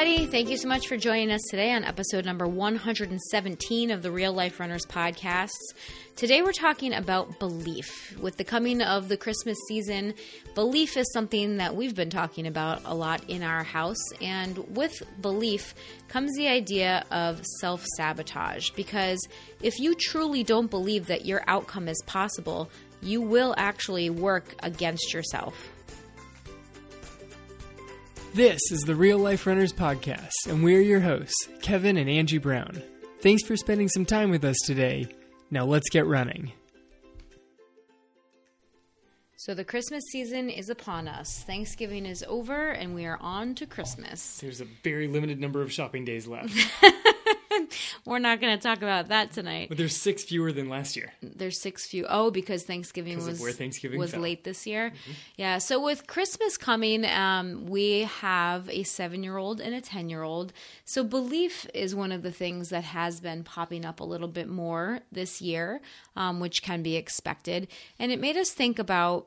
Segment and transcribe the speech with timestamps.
[0.00, 0.26] everybody.
[0.30, 4.32] Thank you so much for joining us today on episode number 117 of the Real
[4.32, 5.50] Life Runners podcasts.
[6.16, 8.16] Today we're talking about belief.
[8.18, 10.14] With the coming of the Christmas season,
[10.54, 14.12] belief is something that we've been talking about a lot in our house.
[14.22, 15.74] And with belief
[16.08, 18.70] comes the idea of self sabotage.
[18.70, 19.20] Because
[19.62, 22.70] if you truly don't believe that your outcome is possible,
[23.02, 25.70] you will actually work against yourself.
[28.32, 32.80] This is the Real Life Runners Podcast, and we're your hosts, Kevin and Angie Brown.
[33.22, 35.08] Thanks for spending some time with us today.
[35.50, 36.52] Now let's get running.
[39.36, 41.42] So, the Christmas season is upon us.
[41.44, 44.38] Thanksgiving is over, and we are on to Christmas.
[44.38, 46.54] There's a very limited number of shopping days left.
[48.04, 49.68] We're not going to talk about that tonight.
[49.68, 51.12] But there's six fewer than last year.
[51.22, 52.06] There's six few.
[52.08, 54.20] Oh, because Thanksgiving was where Thanksgiving was fell.
[54.20, 54.90] late this year.
[54.90, 55.12] Mm-hmm.
[55.36, 55.58] Yeah.
[55.58, 60.22] So with Christmas coming, um, we have a seven year old and a ten year
[60.22, 60.52] old.
[60.84, 64.48] So belief is one of the things that has been popping up a little bit
[64.48, 65.80] more this year,
[66.16, 69.26] um, which can be expected, and it made us think about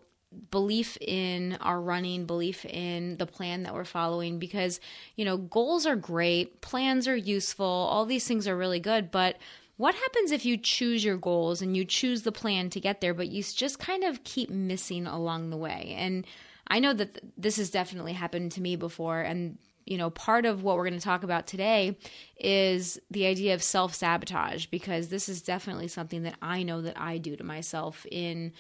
[0.52, 4.80] belief in our running, belief in the plan that we're following because,
[5.16, 9.38] you know, goals are great, plans are useful, all these things are really good, but
[9.78, 13.14] what happens if you choose your goals and you choose the plan to get there,
[13.14, 15.96] but you just kind of keep missing along the way?
[15.98, 16.28] And
[16.68, 19.22] I know that this has definitely happened to me before.
[19.22, 21.98] And, you know, part of what we're going to talk about today
[22.38, 27.00] is the idea of self sabotage, because this is definitely something that I know that
[27.00, 28.54] I do to myself in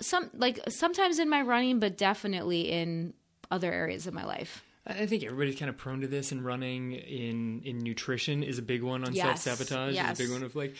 [0.00, 3.14] some, like sometimes in my running, but definitely in
[3.50, 4.64] other areas of my life.
[4.84, 6.92] I think everybody's kind of prone to this and running.
[6.92, 9.94] In in nutrition is a big one on Yes, self sabotage.
[9.94, 10.18] yes.
[10.18, 10.72] Is a big one of like,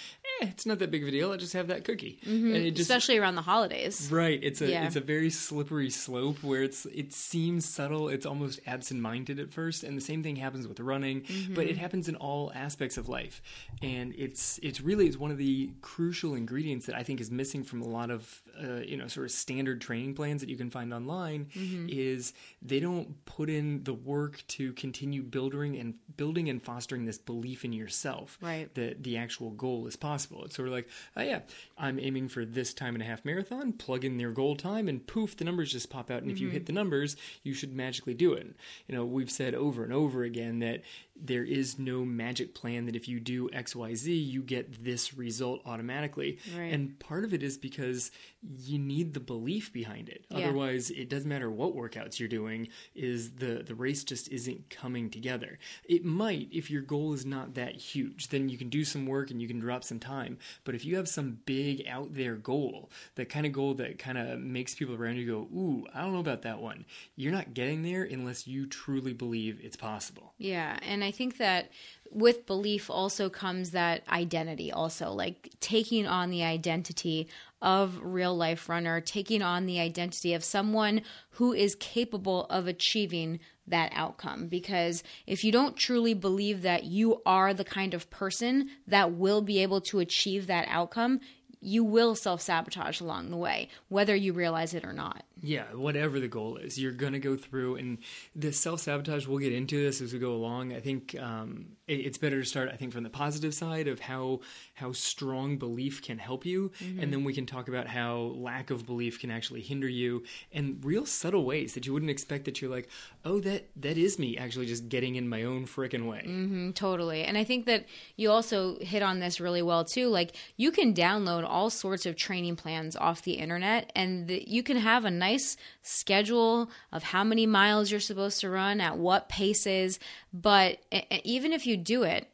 [0.43, 1.31] eh, it's not that big of a deal.
[1.31, 2.47] I just have that cookie, Mm-hmm.
[2.55, 4.09] and it just Especially around the holidays.
[4.11, 4.41] Right.
[4.43, 4.87] It's a Yeah.
[4.87, 9.53] it's a very slippery slope where it's it seems subtle, it's almost absent minded at
[9.53, 11.55] first, and the same thing happens with running, Mm-hmm.
[11.55, 13.41] but it happens in all aspects of life.
[13.83, 17.63] And it's it's really is one of the crucial ingredients that I think is missing
[17.63, 20.71] from a lot of uh, you know sort of standard training plans that you can
[20.71, 21.87] find online Mm-hmm.
[21.89, 27.19] is they don't put in the work to continue building and building and fostering this
[27.19, 28.73] belief in yourself Right.
[28.75, 30.45] that the actual goal is possible.
[30.45, 31.41] It's sort of like, oh yeah,
[31.79, 35.07] I'm aiming for this time and a half marathon, plug in your goal time, and
[35.07, 36.23] poof, the numbers just pop out.
[36.23, 36.55] And if you mm-hmm.
[36.55, 38.55] hit the numbers, you should magically do it.
[38.87, 40.83] You know, we've said over and over again that
[41.25, 45.15] there is no magic plan that if you do X, Y, Z, you get this
[45.15, 46.39] result automatically.
[46.57, 46.73] Right.
[46.73, 48.11] And part of it is because
[48.59, 50.25] you need the belief behind it.
[50.29, 50.39] Yeah.
[50.39, 55.11] Otherwise, it doesn't matter what workouts you're doing, is the, the race just isn't coming
[55.11, 55.59] together.
[55.85, 58.29] It might if your goal is not that huge.
[58.29, 60.39] Then you can do some work and you can drop some time.
[60.65, 64.19] But if you have some big out there goal, the kind of goal that kind
[64.19, 66.85] of makes people around you go, ooh, I don't know about that one,
[67.15, 70.33] you're not getting there unless you truly believe it's possible.
[70.39, 71.71] Yeah, and I think that
[72.11, 77.29] with belief also comes that identity also like taking on the identity
[77.63, 83.39] of real life runner, taking on the identity of someone who is capable of achieving
[83.67, 84.49] that outcome.
[84.49, 89.41] Because if you don't truly believe that you are the kind of person that will
[89.41, 91.21] be able to achieve that outcome,
[91.63, 95.25] you will self-sabotage along the way whether you realize it or not.
[95.41, 97.99] Yeah, whatever the goal is, you're going to go through, and
[98.37, 99.27] the self sabotage.
[99.27, 100.73] We'll get into this as we go along.
[100.73, 102.71] I think um, it's better to start.
[102.73, 104.41] I think from the positive side of how
[104.75, 108.87] how strong belief can help you, and then we can talk about how lack of
[108.87, 110.23] belief can actually hinder you,
[110.53, 112.45] and real subtle ways that you wouldn't expect.
[112.45, 112.89] That you're like,
[113.25, 116.25] oh, that that is me actually just getting in my own frickin' way.
[116.27, 117.25] Mm, totally.
[117.25, 120.09] And I think that you also hit on this really well too.
[120.09, 124.63] Like you can download all sorts of training plans off the internet and the, you
[124.63, 129.29] can have a nice schedule of how many miles you're supposed to run at what
[129.29, 129.99] paces,
[130.33, 130.79] but
[131.25, 132.29] even if you do it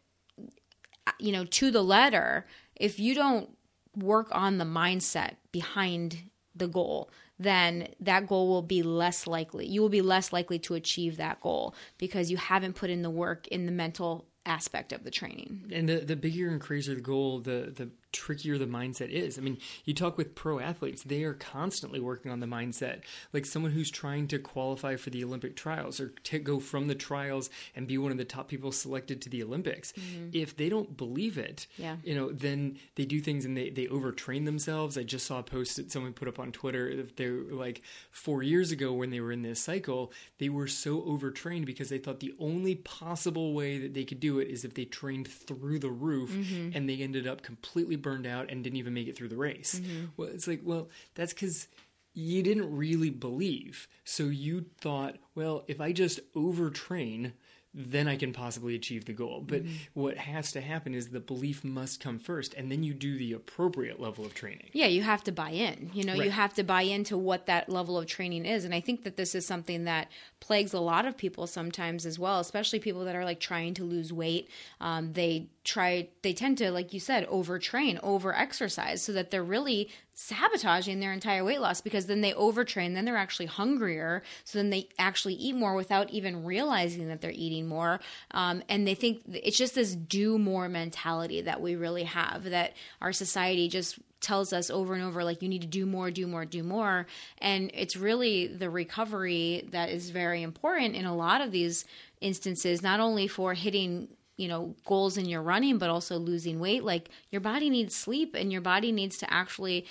[1.09, 3.49] uh, you know to the letter, if you don't
[3.97, 6.19] work on the mindset behind
[6.55, 9.67] the goal, then that goal will be less likely.
[9.67, 13.11] You will be less likely to achieve that goal because you haven't put in the
[13.11, 15.71] work in the mental aspect of the training.
[15.73, 19.39] And the, the bigger and crazier the goal, the the trickier the mindset is.
[19.39, 23.01] I mean, you talk with pro athletes, they are constantly working on the mindset.
[23.33, 26.95] Like someone who's trying to qualify for the Olympic trials or to go from the
[26.95, 29.93] trials and be one of the top people selected to the Olympics.
[29.93, 30.31] Mm-hmm.
[30.33, 31.97] If they don't believe it, Yeah.
[32.03, 34.97] you know, then they do things and they, they overtrain themselves.
[34.97, 36.97] I just saw a post that someone put up on Twitter.
[36.97, 41.03] that They're like four years ago when they were in this cycle, they were so
[41.05, 44.75] overtrained because they thought the only possible way that they could do it is if
[44.75, 46.71] they trained through the roof mm-hmm.
[46.75, 49.81] and they ended up completely burned out and didn't even make it through the race.
[49.81, 50.07] Mm-hmm.
[50.17, 51.69] Well, it's like, well, that's because
[52.15, 53.87] you didn't really believe.
[54.05, 57.33] So you thought, well, if I just overtrain,
[57.81, 59.41] then I can possibly achieve the goal.
[59.47, 59.75] But Mm-hmm.
[59.95, 63.33] what has to happen is the belief must come first, and then you do the
[63.33, 64.69] appropriate level of training.
[64.73, 65.91] Yeah, you have to buy in.
[65.95, 68.65] You know, you have to buy into what that level of training is.
[68.65, 70.09] And I think that this is something that
[70.41, 73.85] plagues a lot of people sometimes as well, especially people that are like trying to
[73.85, 74.49] lose weight.
[74.81, 79.45] Um, they try, they tend to, like you said, overtrain, over exercise so that they're
[79.45, 79.89] really
[80.21, 84.21] sabotaging their entire weight loss because then they overtrain, then they're actually hungrier.
[84.43, 88.01] So then they actually eat more without even realizing that they're eating more.
[88.33, 92.73] Um, and they think it's just this do more mentality that we really have that
[93.01, 96.27] our society just tells us over and over like you need to do more do
[96.27, 97.07] more do more
[97.41, 101.85] and it's really the recovery that is very important in a lot of these
[102.21, 106.83] instances not only for hitting you know goals in your running but also losing weight
[106.83, 109.85] like your body needs sleep and your body needs to actually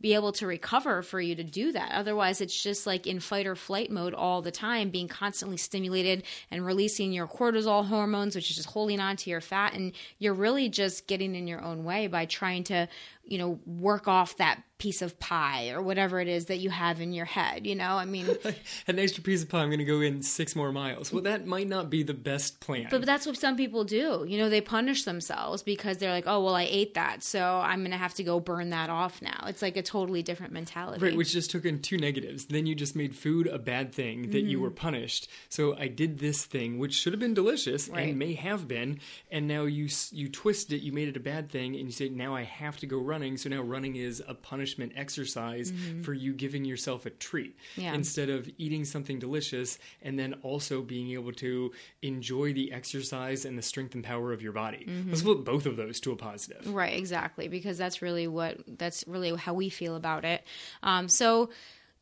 [0.00, 1.92] be able to recover for you to do that.
[1.92, 6.24] Otherwise, it's just like in fight or flight mode all the time, being constantly stimulated
[6.50, 9.74] and releasing your cortisol hormones, which is just holding on to your fat.
[9.74, 12.88] And you're really just getting in your own way by trying to,
[13.24, 17.00] you know, work off that piece of pie or whatever it is that you have
[17.00, 17.64] in your head.
[17.64, 18.26] You know, I mean,
[18.88, 21.12] An extra piece of pie, I'm going to go in six more miles.
[21.12, 22.88] Well, that might not be the best plan.
[22.90, 24.24] But that's what some people do.
[24.28, 27.22] You know, they punish themselves because they're like, oh, well, I ate that.
[27.22, 29.44] So I'm going to have to go burn that off now.
[29.46, 31.04] It's like a totally different mentality.
[31.04, 32.46] Right, which just took in two negatives.
[32.46, 34.76] Then you just made food a bad thing that you were Mm-hmm.
[34.78, 35.28] punished.
[35.48, 38.08] So I did this thing, which should have been delicious Right.
[38.08, 38.98] and may have been,
[39.30, 42.08] and now you you twist it, you made it a bad thing, and you say
[42.08, 43.36] now I have to go running.
[43.36, 45.72] So now running is a punishment exercise
[46.04, 47.80] for you giving yourself a treat Mm-hmm.
[47.82, 47.94] Yeah.
[47.94, 51.72] instead of eating something delicious and then also being able to
[52.02, 54.84] enjoy the exercise and the strength and power of your body.
[54.88, 55.10] Mm-hmm.
[55.10, 56.62] Let's flip both of those to a positive.
[56.72, 60.40] Right, exactly, because that's really what that's really how we feel about it.
[60.82, 61.50] Um, so,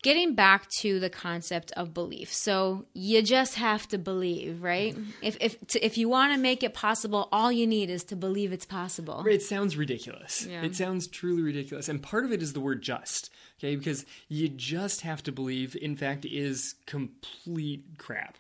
[0.03, 4.97] getting back to the concept of belief, so you just have to believe, right?
[5.23, 8.17] If if to, if you want to make it possible, all you need is to
[8.17, 9.25] believe it's possible.
[9.27, 10.47] It sounds ridiculous.
[10.47, 10.63] Yeah.
[10.63, 11.89] It sounds truly ridiculous.
[11.89, 13.77] And part of it is the word just, okay?
[13.77, 18.37] Because you just have to believe, in fact, is complete crap.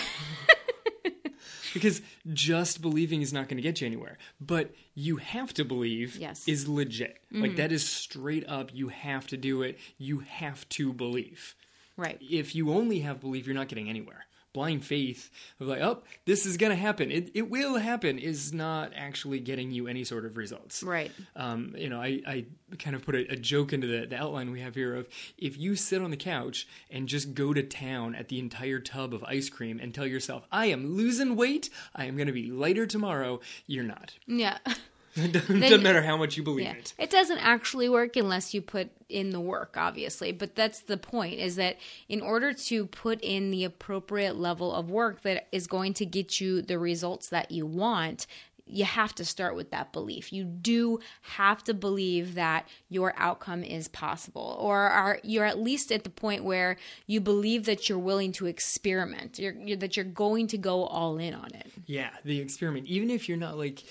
[1.73, 2.01] because
[2.33, 4.17] just believing is not going to get you anywhere.
[4.39, 6.47] But you have to believe Yes.
[6.47, 7.17] is legit.
[7.31, 7.57] Like mm-hmm.
[7.57, 9.77] that is straight up, you have to do it.
[9.97, 11.55] You have to believe.
[11.97, 12.17] Right.
[12.21, 14.25] If you only have belief, you're not getting anywhere.
[14.51, 15.29] Blind faith
[15.59, 17.11] of like, oh, this is going to happen.
[17.11, 21.11] It, it will happen is not actually getting you any sort of results Right.
[21.35, 22.45] um, you know, I, I
[22.79, 25.07] kind of put a, a joke into the, the outline we have here of
[25.37, 29.13] if you sit on the couch and just go to town at the entire tub
[29.13, 32.49] of ice cream and tell yourself, I am losing weight, I am going to be
[32.51, 34.13] lighter tomorrow, you're not.
[34.25, 34.57] Yeah.
[35.15, 36.73] It doesn't, doesn't matter how much you believe Yeah.
[36.73, 36.93] it.
[36.97, 40.31] It doesn't actually work unless you put in the work, obviously.
[40.31, 41.77] But that's the point is that
[42.07, 46.39] in order to put in the appropriate level of work that is going to get
[46.39, 48.27] you the results that you want,
[48.71, 50.31] you have to start with that belief.
[50.31, 55.91] You do have to believe that your outcome is possible, or are you're at least
[55.91, 56.77] at the point where
[57.07, 61.17] you believe that you're willing to experiment, you're, you're, that you're going to go all
[61.17, 61.71] in on it.
[61.87, 62.85] Yeah, the experiment.
[62.85, 63.83] Even if you're not like,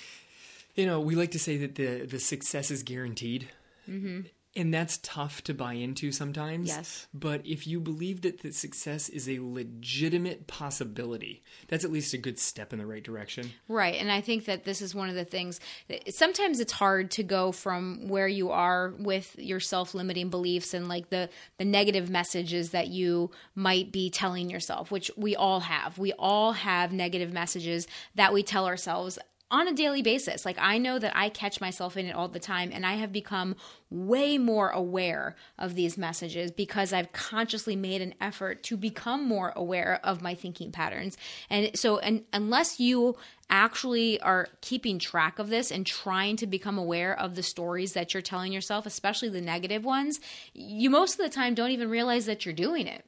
[0.78, 3.48] you know, we like to say that the the success is guaranteed,
[3.90, 4.20] mm-hmm.
[4.54, 6.69] and that's tough to buy into sometimes.
[6.69, 7.08] Yes.
[7.12, 12.18] But if you believe that the success is a legitimate possibility, that's at least a
[12.18, 13.50] good step in the right direction.
[13.66, 13.97] Right.
[13.97, 15.58] And I think that this is one of the things
[15.88, 20.87] that sometimes it's hard to go from where you are with your self-limiting beliefs and
[20.87, 25.99] like the the negative messages that you might be telling yourself, which we all have.
[25.99, 29.18] We all have negative messages that we tell ourselves
[29.50, 30.45] on a daily basis.
[30.45, 33.12] Like I know that I catch myself in it all the time and I have
[33.12, 33.57] become
[33.90, 39.52] way more aware of these messages because I've consciously made an effort to become more
[39.57, 41.17] aware of my thinking patterns.
[41.49, 43.17] And so and unless you
[43.50, 48.12] actually are keeping track of this and trying to become aware of the stories that
[48.12, 50.21] you're telling yourself, especially the negative ones,
[50.52, 53.05] you most of the time don't even realize that you're doing it.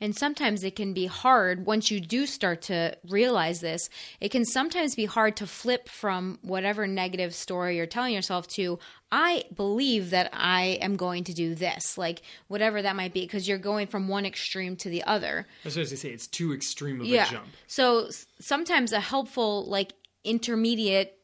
[0.00, 3.90] And sometimes it can be hard once you do start to realize this.
[4.20, 8.78] It can sometimes be hard to flip from whatever negative story you're telling yourself to,
[9.12, 13.46] I believe that I am going to do this, like whatever that might be, because
[13.46, 15.46] you're going from one extreme to the other.
[15.64, 16.08] What I say.
[16.10, 17.26] It's too extreme of Yeah.
[17.26, 17.48] a jump.
[17.66, 18.08] So
[18.40, 19.92] sometimes a helpful, like,
[20.24, 21.16] intermediate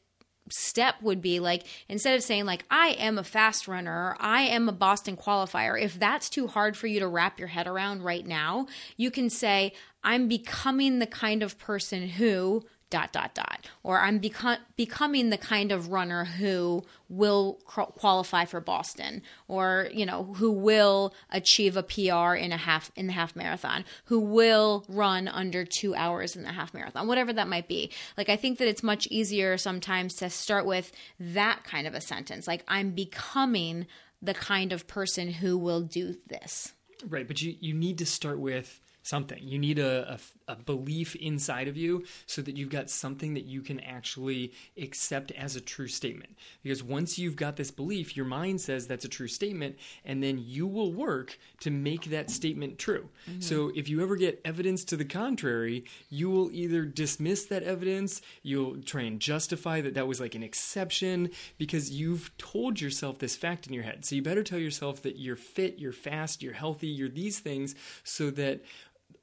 [0.49, 4.69] step would be like instead of saying like I am a fast runner, I am
[4.69, 8.25] a Boston qualifier, if that's too hard for you to wrap your head around right
[8.25, 9.73] now, you can say
[10.03, 13.67] I'm becoming the kind of person who dot dot dot.
[13.83, 19.21] Or i'm beco- becoming the kind of runner who will cr- qualify for boston.
[19.47, 23.85] Or you know who will achieve a pr in a half in the half marathon.
[24.05, 27.07] Who will run under two hours in the half marathon.
[27.07, 27.91] Whatever that might be.
[28.17, 32.01] Like i think that it's much easier sometimes to start with that kind of a
[32.01, 32.47] sentence.
[32.47, 33.87] Like i'm becoming
[34.21, 36.73] the kind of person who will do this.
[37.07, 39.39] Right, but you, you need to start with something.
[39.41, 43.45] You need a, a, a, belief inside of you so that you've got something that
[43.45, 44.51] you can actually
[44.81, 46.35] accept as a true statement.
[46.63, 50.43] Because once you've got this belief, your mind says that's a true statement, and then
[50.43, 53.09] you will work to make that statement true.
[53.29, 53.41] Mm-hmm.
[53.41, 58.21] So if you ever get evidence to the contrary, you will either dismiss that evidence,
[58.43, 63.35] you'll try and justify that that was like an exception because you've told yourself this
[63.35, 64.05] fact in your head.
[64.05, 67.75] So you better tell yourself that you're fit, you're fast, you're healthy, you're these things
[68.03, 68.61] so that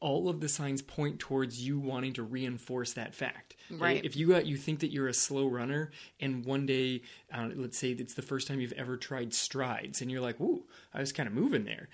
[0.04, 3.56] all of the signs point towards you wanting to reinforce that fact.
[3.70, 4.04] Right.
[4.04, 7.00] If you got you think that you're a slow runner, and one day,
[7.32, 10.64] uh, let's say it's the first time you've ever tried strides, and you're like, "Ooh,
[10.92, 11.88] I was kind of moving there."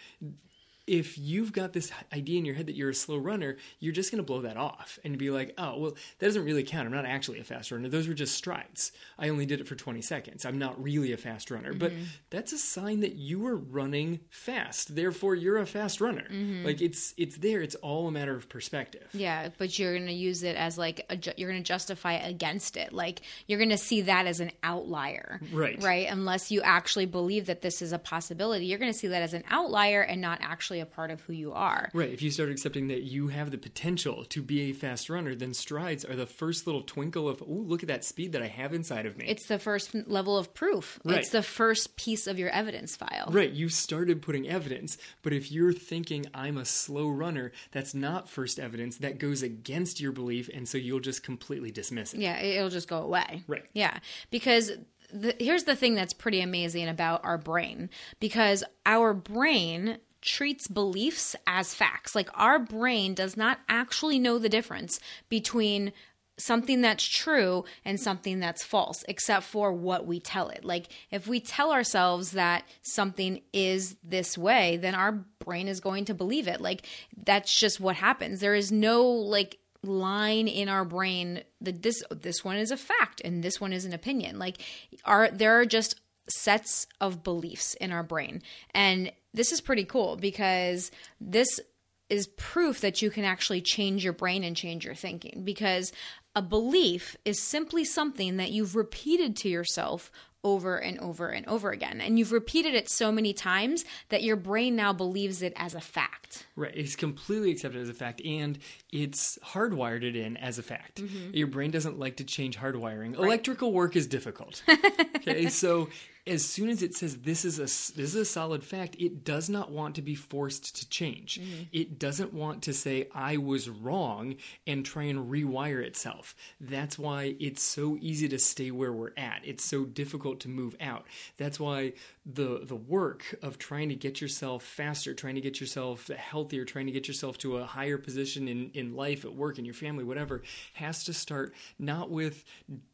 [0.91, 4.11] If you've got this idea in your head that you're a slow runner, you're just
[4.11, 6.85] going to blow that off and be like, oh, well, that doesn't really count.
[6.85, 7.89] I'm not actually a fast runner.
[7.89, 8.91] Those were just strides.
[9.17, 10.45] I only did it for 20 seconds.
[10.45, 11.71] I'm not really a fast runner.
[11.71, 11.79] Mm-hmm.
[11.79, 11.93] But
[12.31, 14.97] that's a sign that you are running fast.
[14.97, 16.27] Therefore, you're a fast runner.
[16.29, 16.67] Mm-hmm.
[16.67, 17.63] Like it's it's there.
[17.63, 19.07] It's all a matter of perspective.
[19.13, 22.77] Yeah, but you're going to use it as like a, you're going to justify against
[22.77, 22.93] it.
[22.93, 25.41] Like you're going to see that as an outlier.
[25.53, 25.81] Right.
[25.81, 26.09] Right.
[26.11, 29.35] Unless you actually believe that this is a possibility, you're going to see that as
[29.35, 31.91] an outlier and not actually a part of who you are.
[31.95, 32.11] Right.
[32.11, 35.55] If you start accepting that you have the potential to be a fast runner, then
[35.55, 38.75] strides are the first little twinkle of, oh, look at that speed that I have
[38.75, 39.27] inside of me.
[39.29, 40.99] It's the first level of proof.
[41.05, 41.19] Right.
[41.19, 43.29] It's the first piece of your evidence file.
[43.31, 43.51] Right.
[43.51, 48.59] You started putting evidence, but if you're thinking I'm a slow runner, that's not first
[48.59, 48.99] evidence.
[48.99, 52.21] That goes against your belief, and so you'll just completely dismiss it.
[52.21, 53.45] Yeah, it'll just go away.
[53.47, 53.65] Right.
[53.73, 53.99] Yeah.
[54.31, 54.73] Because
[55.13, 61.37] the, here's the thing that's pretty amazing about our brain because our brain treats beliefs
[61.47, 62.15] as facts.
[62.15, 65.93] Like our brain does not actually know the difference between
[66.41, 70.65] something that's true and something that's false, except for what we tell it.
[70.65, 76.07] Like if we tell ourselves that something is this way, then our brain is going
[76.07, 76.61] to believe it.
[76.61, 76.87] Like
[77.25, 78.41] that's just what happens.
[78.41, 83.23] There is no like line in our brain that this this one is a fact
[83.25, 84.39] and this one is an opinion.
[84.39, 84.59] Like
[85.05, 86.01] are there are just
[86.31, 88.43] sets of beliefs in our brain.
[88.75, 91.61] And this is pretty cool because this
[92.09, 95.93] is proof that you can actually change your brain and change your thinking because
[96.35, 100.11] a belief is simply something that you've repeated to yourself
[100.43, 102.01] over and over and over again.
[102.01, 105.81] And you've repeated it so many times that your brain now believes it as a
[105.81, 106.47] fact.
[106.57, 106.73] Right.
[106.75, 108.59] It's completely accepted as a fact and
[108.91, 111.03] it's hardwired it in as a fact.
[111.03, 111.35] Mm-hmm.
[111.35, 113.17] Your brain doesn't like to change hardwiring.
[113.17, 113.27] Right.
[113.27, 114.63] Electrical work is difficult.
[115.17, 115.49] okay.
[115.51, 115.91] So
[116.27, 119.49] as soon as it says this is a this is a solid fact, it does
[119.49, 121.41] not want to be forced to change.
[121.41, 121.63] Mm-hmm.
[121.73, 124.37] It doesn't want to say I was wrong
[124.67, 126.35] and try and rewire itself.
[126.61, 129.41] That's why it's so easy to stay where we're at.
[129.45, 131.07] It's so difficult to move out.
[131.37, 131.93] That's why
[132.27, 136.87] the the work of trying to get yourself faster, trying to get yourself healthier, trying
[136.87, 140.05] to get yourself to a higher position in in life, at work, in your family,
[140.05, 140.43] whatever,
[140.75, 142.45] has to start not with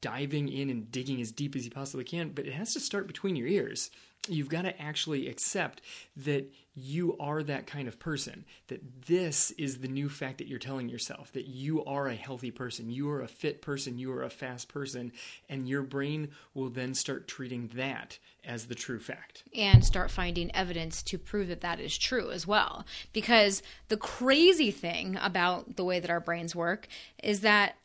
[0.00, 3.06] diving in and digging as deep as you possibly can, but it has to start
[3.06, 3.90] between your ears.
[4.28, 5.80] You've got to actually accept
[6.16, 10.58] that you are that kind of person, that this is the new fact that you're
[10.58, 14.22] telling yourself, that you are a healthy person, you are a fit person, you are
[14.22, 15.10] a fast person,
[15.48, 19.42] and your brain will then start treating that as the true fact.
[19.54, 22.84] And start finding evidence to prove that that is true as well.
[23.14, 26.88] Because the crazy thing about the way that our brains work
[27.22, 27.76] is that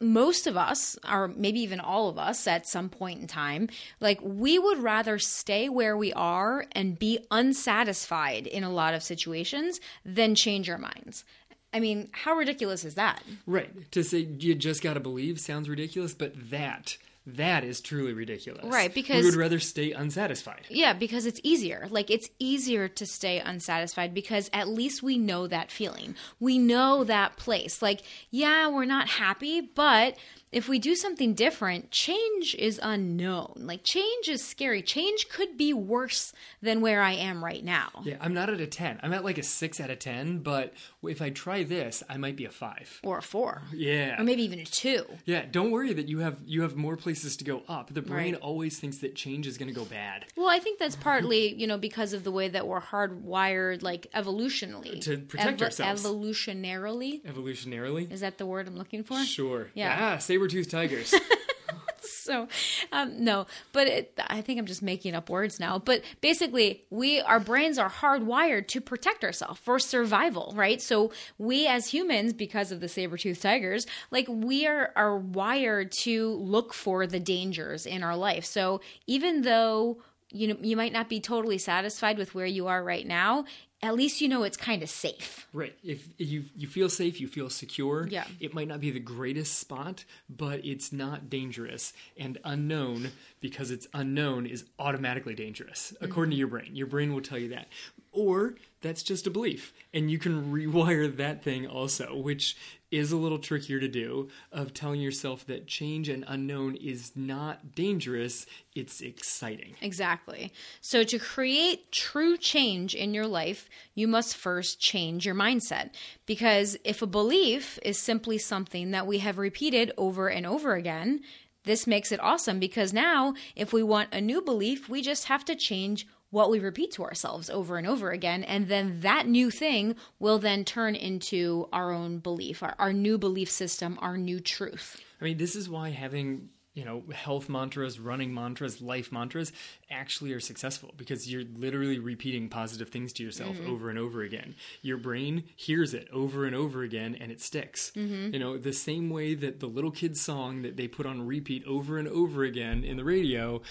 [0.00, 3.68] most of us, or maybe even all of us at some point in time,
[4.00, 9.02] like we would rather stay where we are and be unsatisfied in a lot of
[9.02, 11.24] situations than change our minds.
[11.72, 13.22] I mean, how ridiculous is that?
[13.46, 13.90] Right.
[13.92, 16.96] To say you just got to believe sounds ridiculous, but that
[17.26, 18.66] that is truly ridiculous.
[18.66, 20.66] Right, because we would rather stay unsatisfied.
[20.68, 21.86] Yeah, because it's easier.
[21.90, 26.16] Like it's easier to stay unsatisfied because at least we know that feeling.
[26.38, 27.80] We know that place.
[27.80, 30.18] Like, yeah, we're not happy, but
[30.54, 33.54] if we do something different, change is unknown.
[33.56, 34.82] Like change is scary.
[34.82, 36.32] Change could be worse
[36.62, 37.90] than where I am right now.
[38.04, 39.00] Yeah, I'm not at a 10.
[39.02, 42.36] I'm at like a 6 out of 10, but if I try this, I might
[42.36, 43.00] be a 5.
[43.02, 43.62] Or a 4.
[43.72, 44.20] Yeah.
[44.20, 45.04] Or maybe even a 2.
[45.24, 47.92] Yeah, don't worry that you have you have more places to go up.
[47.92, 48.42] The brain right.
[48.42, 50.26] always thinks that change is going to go bad.
[50.36, 54.06] Well, I think that's partly, you know, because of the way that we're hardwired like
[54.14, 56.04] evolutionally to protect Evo- ourselves.
[56.04, 57.24] Evolutionarily.
[57.24, 58.12] Evolutionarily?
[58.12, 59.18] Is that the word I'm looking for?
[59.24, 59.68] Sure.
[59.74, 60.14] Yeah.
[60.14, 61.14] Ah, saber saber-toothed tigers.
[62.00, 62.48] so
[62.92, 67.20] um, no but it, i think i'm just making up words now but basically we
[67.20, 72.72] our brains are hardwired to protect ourselves for survival right so we as humans because
[72.72, 78.02] of the saber-toothed tigers like we are are wired to look for the dangers in
[78.02, 79.98] our life so even though
[80.30, 83.44] you know you might not be totally satisfied with where you are right now
[83.84, 85.46] at least you know it's kind of safe.
[85.52, 85.76] Right.
[85.84, 88.06] If you you feel safe, you feel secure.
[88.08, 88.24] Yeah.
[88.40, 93.10] It might not be the greatest spot, but it's not dangerous and unknown
[93.40, 96.04] because it's unknown is automatically dangerous mm-hmm.
[96.04, 96.70] according to your brain.
[96.74, 97.68] Your brain will tell you that.
[98.12, 102.56] Or that's just a belief and you can rewire that thing also, which
[102.94, 107.74] is a little trickier to do of telling yourself that change and unknown is not
[107.74, 109.74] dangerous, it's exciting.
[109.80, 110.52] Exactly.
[110.80, 115.90] So, to create true change in your life, you must first change your mindset.
[116.24, 121.20] Because if a belief is simply something that we have repeated over and over again,
[121.64, 125.44] this makes it awesome because now, if we want a new belief, we just have
[125.46, 128.42] to change what we repeat to ourselves over and over again.
[128.42, 133.18] And then that new thing will then turn into our own belief, our, our new
[133.18, 135.00] belief system, our new truth.
[135.20, 139.52] I mean, this is why having you know health mantras running mantras life mantras
[139.90, 143.70] actually are successful because you're literally repeating positive things to yourself mm-hmm.
[143.70, 147.92] over and over again your brain hears it over and over again and it sticks
[147.94, 148.32] mm-hmm.
[148.32, 151.64] you know the same way that the little kid song that they put on repeat
[151.64, 153.62] over and over again in the radio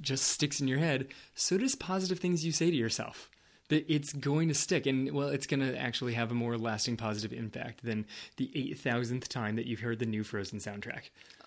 [0.00, 3.30] just sticks in your head, so does positive things you say to yourself.
[3.68, 6.98] That it's going to stick, and well, it's going to actually have a more lasting
[6.98, 8.04] positive impact than
[8.36, 11.04] the eight thousandth time that you've heard the new Frozen soundtrack.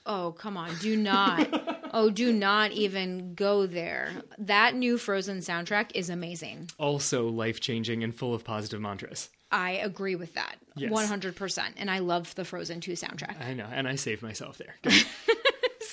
[0.08, 0.74] Oh, come on.
[0.80, 1.90] Do not.
[1.94, 4.12] oh, do not even go there.
[4.38, 6.72] That new Frozen soundtrack is amazing.
[6.80, 9.30] Also life changing and full of positive mantras.
[9.52, 10.56] I agree with that.
[10.76, 10.92] Yes.
[10.92, 11.60] 100%.
[11.78, 13.42] And I love the Frozen 2 soundtrack.
[13.42, 13.68] I know.
[13.72, 14.76] And I saved myself there.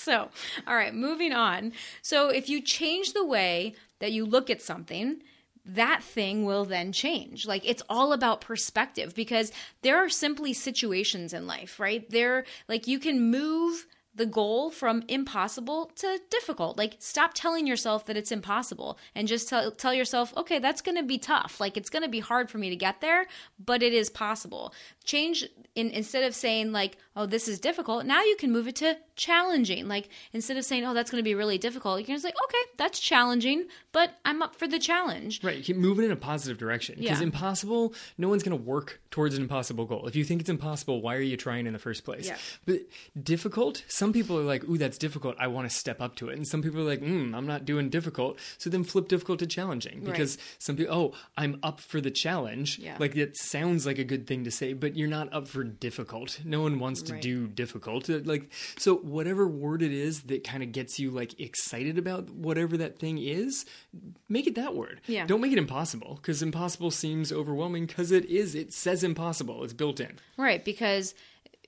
[0.11, 0.29] so,
[0.67, 1.73] all right, moving on.
[2.03, 5.23] So, if you change the way that you look at something,
[5.65, 7.47] that thing will then change.
[7.47, 12.09] Like it's all about perspective because there are simply situations in life, right?
[12.11, 16.79] There, like you can move the goal from impossible to difficult.
[16.79, 20.97] Like, stop telling yourself that it's impossible and just tell, tell yourself, okay, that's going
[20.97, 21.61] to be tough.
[21.61, 23.27] Like, it's going to be hard for me to get there,
[23.59, 24.73] but it is possible.
[25.03, 28.77] Change in, instead of saying, like, oh, this is difficult, now you can move it
[28.77, 29.87] to challenging.
[29.87, 32.35] Like, instead of saying, oh, that's going to be really difficult, you can just like,
[32.45, 35.43] okay, that's challenging, but I'm up for the challenge.
[35.43, 35.63] Right.
[35.63, 36.97] Keep moving in a positive direction.
[36.99, 37.27] Because yeah.
[37.27, 40.07] impossible, no one's going to work towards an impossible goal.
[40.07, 42.27] If you think it's impossible, why are you trying in the first place?
[42.27, 42.37] Yeah.
[42.67, 42.81] But
[43.23, 45.37] difficult, some people are like, ooh, that's difficult.
[45.39, 46.37] I want to step up to it.
[46.37, 48.39] And some people are like, hmm, I'm not doing difficult.
[48.59, 50.57] So then flip difficult to challenging because right.
[50.59, 52.79] some people, oh, I'm up for the challenge.
[52.79, 52.97] Yeah.
[52.99, 56.41] Like that sounds like a good thing to say, but you're not up for difficult.
[56.45, 57.23] No one wants to right.
[57.23, 58.09] do difficult.
[58.09, 62.31] Uh, like, so whatever word it is that kind of gets you like excited about
[62.31, 63.65] whatever that thing is,
[64.29, 65.01] make it that word.
[65.07, 65.27] Yeah.
[65.27, 68.55] Don't make it impossible because impossible seems overwhelming because it is.
[68.55, 69.65] It says impossible.
[69.65, 70.19] It's built in.
[70.37, 70.65] Right.
[70.65, 71.15] Because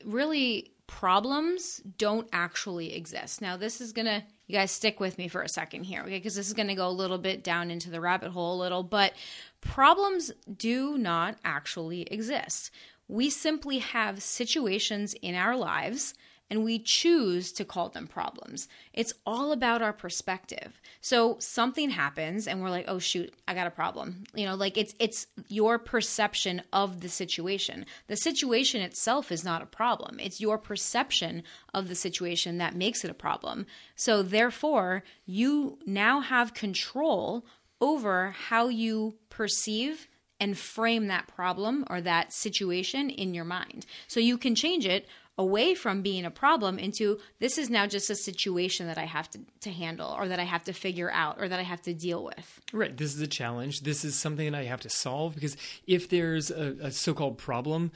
[0.05, 3.43] really problems don't actually exist.
[3.43, 6.11] Now, this is going to, you guys stick with me for a second here, okay?
[6.19, 8.63] Because this is going to go a little bit down into the rabbit hole a
[8.63, 9.13] little, but
[9.61, 12.71] problems do not actually exist.
[13.09, 16.15] We simply have situations in our lives
[16.49, 18.69] and we choose to call them problems.
[18.93, 20.81] It's all about our perspective.
[21.01, 24.77] So something happens and we're like, "Oh shoot, I got a problem." You know, like
[24.77, 27.87] it's it's your perception of the situation.
[28.07, 30.21] The situation itself is not a problem.
[30.21, 31.43] It's your perception
[31.75, 33.67] of the situation that makes it a problem.
[33.97, 37.45] So therefore, you now have control
[37.81, 40.09] over how you perceive
[40.41, 43.87] and frame that problem or that situation in your mind.
[44.07, 45.07] So you can change it
[45.39, 49.29] away from being a problem into this is now just a situation that I have
[49.31, 51.95] to, to handle or that I have to figure out or that I have to
[51.95, 52.61] deal with.
[52.73, 52.97] Right.
[52.97, 53.81] This is a challenge.
[53.81, 57.37] This is something that I have to solve because if there's a, a so called
[57.37, 57.93] problem,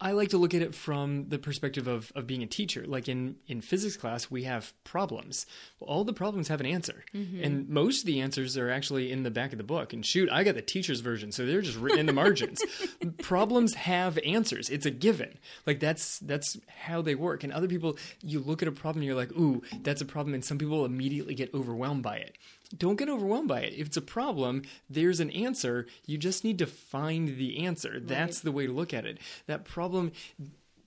[0.00, 2.84] I like to look at it from the perspective of, of being a teacher.
[2.86, 5.46] Like in, in physics class, we have problems.
[5.78, 7.04] Well, all the problems have an answer.
[7.14, 7.42] Mm-hmm.
[7.42, 9.92] And most of the answers are actually in the back of the book.
[9.92, 12.60] And shoot, I got the teacher's version, so they're just written in the margins.
[13.22, 14.68] problems have answers.
[14.68, 15.38] It's a given.
[15.66, 17.44] Like that's that's how they work.
[17.44, 20.34] And other people, you look at a problem and you're like, ooh, that's a problem.
[20.34, 22.36] And some people immediately get overwhelmed by it
[22.76, 23.74] don't get overwhelmed by it.
[23.74, 25.86] If it's a problem, there's an answer.
[26.06, 28.00] You just need to find the answer.
[28.00, 29.18] That's the way to look at it.
[29.46, 30.12] That problem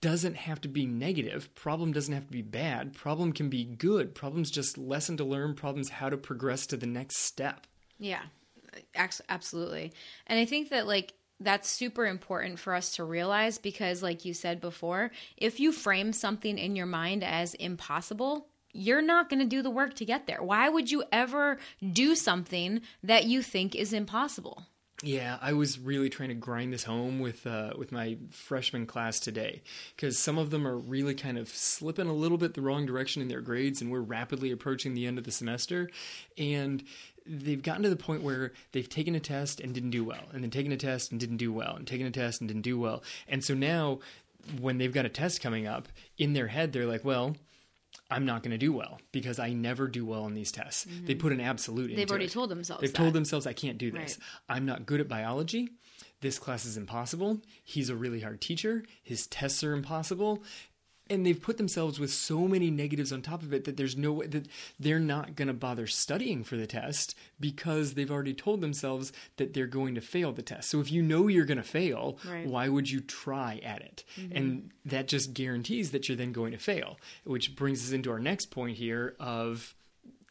[0.02, 1.54] doesn't have to be negative.
[1.56, 2.93] Problem doesn't have to be bad.
[2.93, 4.13] Problem can be good.
[4.13, 5.56] Problem's just lesson to learn.
[5.56, 7.65] Problem's how to progress to the next step.
[8.00, 8.21] Yeah,
[8.95, 9.93] absolutely.
[10.28, 14.34] And I think that like that's super important for us to realize because like you
[14.34, 19.45] said before, if you frame something in your mind as impossible, you're not going to
[19.45, 20.41] do the work to get there.
[20.41, 21.57] Why would you ever
[21.93, 24.67] do something that you think is impossible?
[25.03, 29.19] Yeah, I was really trying to grind this home with uh, with my freshman class
[29.19, 29.61] today
[29.95, 33.21] because some of them are really kind of slipping a little bit the wrong direction
[33.21, 35.91] in their grades, and we're rapidly approaching the end of the semester,
[36.35, 36.83] and
[37.27, 40.41] they've gotten to the point where they've taken a test and didn't do well, and
[40.41, 42.79] then taken a test and didn't do well, and taken a test and didn't do
[42.79, 43.99] well, and so now
[44.59, 47.35] when they've got a test coming up in their head, they're like, well.
[48.09, 50.85] I'm not going to do well because I never do well on these tests.
[50.85, 51.05] Mm-hmm.
[51.05, 52.31] They put an absolute into They've already it.
[52.31, 52.97] told themselves They've that.
[52.97, 54.17] told themselves I can't do this.
[54.17, 54.55] Right.
[54.57, 55.69] I'm not good at biology.
[56.21, 57.41] This class is impossible.
[57.63, 58.83] He's a really hard teacher.
[59.03, 60.43] His tests are impossible.
[61.09, 64.11] And they've put themselves with so many negatives on top of it that there's no
[64.13, 64.47] way that
[64.79, 69.53] they're not going to bother studying for the test because they've already told themselves that
[69.53, 70.69] they're going to fail the test.
[70.69, 72.41] So if you know you're going to fail, Right.
[72.43, 72.49] Mm-hmm.
[72.51, 74.03] why would you try at it?
[74.31, 78.19] And that just guarantees that you're then going to fail, which brings us into our
[78.19, 79.75] next point here of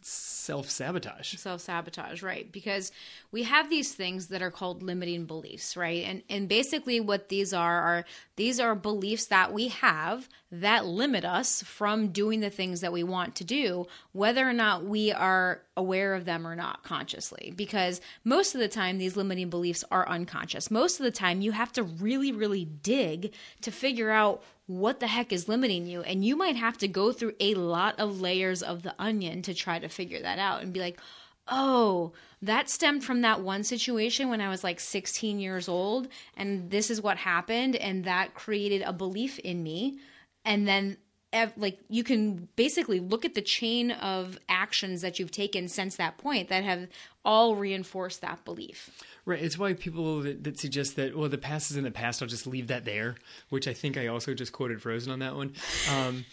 [0.06, 1.34] self sabotage.
[1.36, 2.50] self sabotage, right?
[2.52, 2.92] Because
[3.32, 6.04] we have these things that are called limiting beliefs, right?
[6.04, 8.04] And and basically what these are are
[8.36, 13.02] these are beliefs that we have that limit us from doing the things that we
[13.02, 17.52] want to do, whether or not we are aware of them or not consciously.
[17.56, 20.70] Because most of the time these limiting beliefs are unconscious.
[20.70, 25.06] Most of the time you have to really really dig to figure out what the
[25.06, 26.02] heck is limiting you?
[26.02, 29.54] And you might have to go through a lot of layers of the onion to
[29.54, 30.98] try to figure that out and be like
[31.48, 36.70] oh that stemmed from that one situation when i was like 16 years old and
[36.70, 39.98] this is what happened and that created a belief in me.
[40.44, 40.96] And then
[41.56, 46.16] like you can basically look at the chain of actions that you've taken since that
[46.16, 46.88] point that have
[47.24, 48.90] all reinforced that belief
[49.26, 49.42] Right.
[49.42, 52.28] It's why people that, that suggest that, well, the past is in the past, I'll
[52.28, 53.16] just leave that there,
[53.48, 55.52] which I think I also just quoted Frozen on that one.
[55.92, 56.24] Um,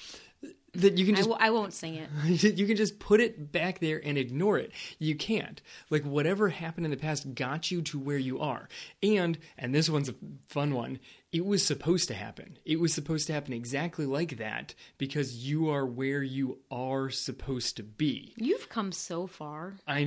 [0.75, 2.09] that you can just w- I won't sing it
[2.57, 4.71] you can just put it back there and ignore it.
[4.99, 5.61] You can't.
[5.89, 8.67] Like whatever happened in the past got you to where you are.
[9.01, 10.15] And and this one's a
[10.47, 10.99] fun one.
[11.33, 12.59] It was supposed to happen.
[12.63, 17.75] It was supposed to happen exactly like that because you are where you are supposed
[17.77, 18.33] to be.
[18.37, 20.03] you've come so far I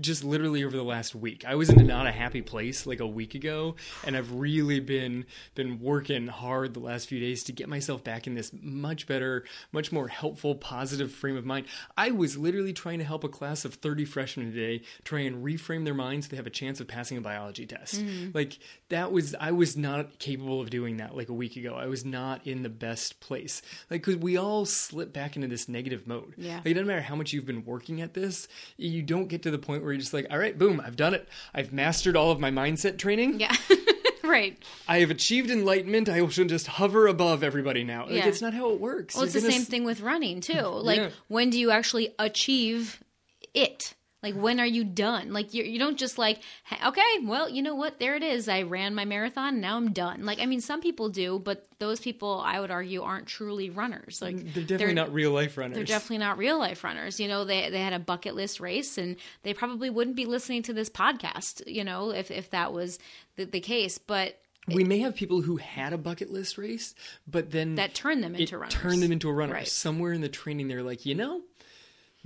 [0.00, 1.46] just literally over the last week.
[1.46, 4.80] I was in a not a happy place like a week ago, and I've really
[4.80, 9.06] been been working hard the last few days to get myself back in this much
[9.06, 11.66] better, much more helpful, positive frame of mind.
[11.96, 15.84] I was literally trying to help a class of 30 freshmen today try and reframe
[15.84, 18.04] their minds so they have a chance of passing a biology test.
[18.04, 18.34] Mm.
[18.34, 18.58] Like
[18.90, 21.74] that was I was not capable of doing that like a week ago.
[21.74, 23.62] I was not in the best place.
[23.90, 26.34] Like cuz we all slip back into this negative mode.
[26.36, 26.56] Yeah.
[26.58, 29.50] Like, it doesn't matter how much you've been working at this, you don't get to
[29.50, 31.28] the point where you're just like, all right, boom, I've done it.
[31.54, 33.40] I've mastered all of my mindset training.
[33.40, 33.54] yeah
[34.24, 36.08] right I have achieved enlightenment.
[36.08, 38.04] I should just hover above everybody now.
[38.06, 38.26] Like, Yeah.
[38.26, 39.14] it's not how it works.
[39.14, 40.60] Well, it's You're the gonna same thing with running too.
[40.86, 41.10] Like, Yeah.
[41.28, 43.02] when do you actually achieve
[43.54, 43.94] it?
[44.26, 45.32] Like, when are you done?
[45.32, 46.40] Like, you you don't just like,
[46.84, 48.00] okay, well, you know what?
[48.00, 48.48] There it is.
[48.48, 49.60] I ran my marathon.
[49.60, 50.24] Now I'm done.
[50.24, 54.20] Like, I mean, some people do, but those people, I would argue, aren't truly runners.
[54.20, 55.76] Like, They're definitely not real life runners.
[55.76, 57.20] they're definitely not real life runners.
[57.20, 60.62] You know, they they had a bucket list race, and they probably wouldn't be listening
[60.64, 61.62] to this podcast.
[61.66, 62.98] You know, if if that was
[63.36, 66.96] the, the case, but we may have people who had a bucket list race,
[67.28, 68.74] but then that turned them into runners.
[68.74, 69.52] turned them into a runner.
[69.54, 69.68] Right.
[69.68, 71.42] Somewhere in the training, they're like, you know,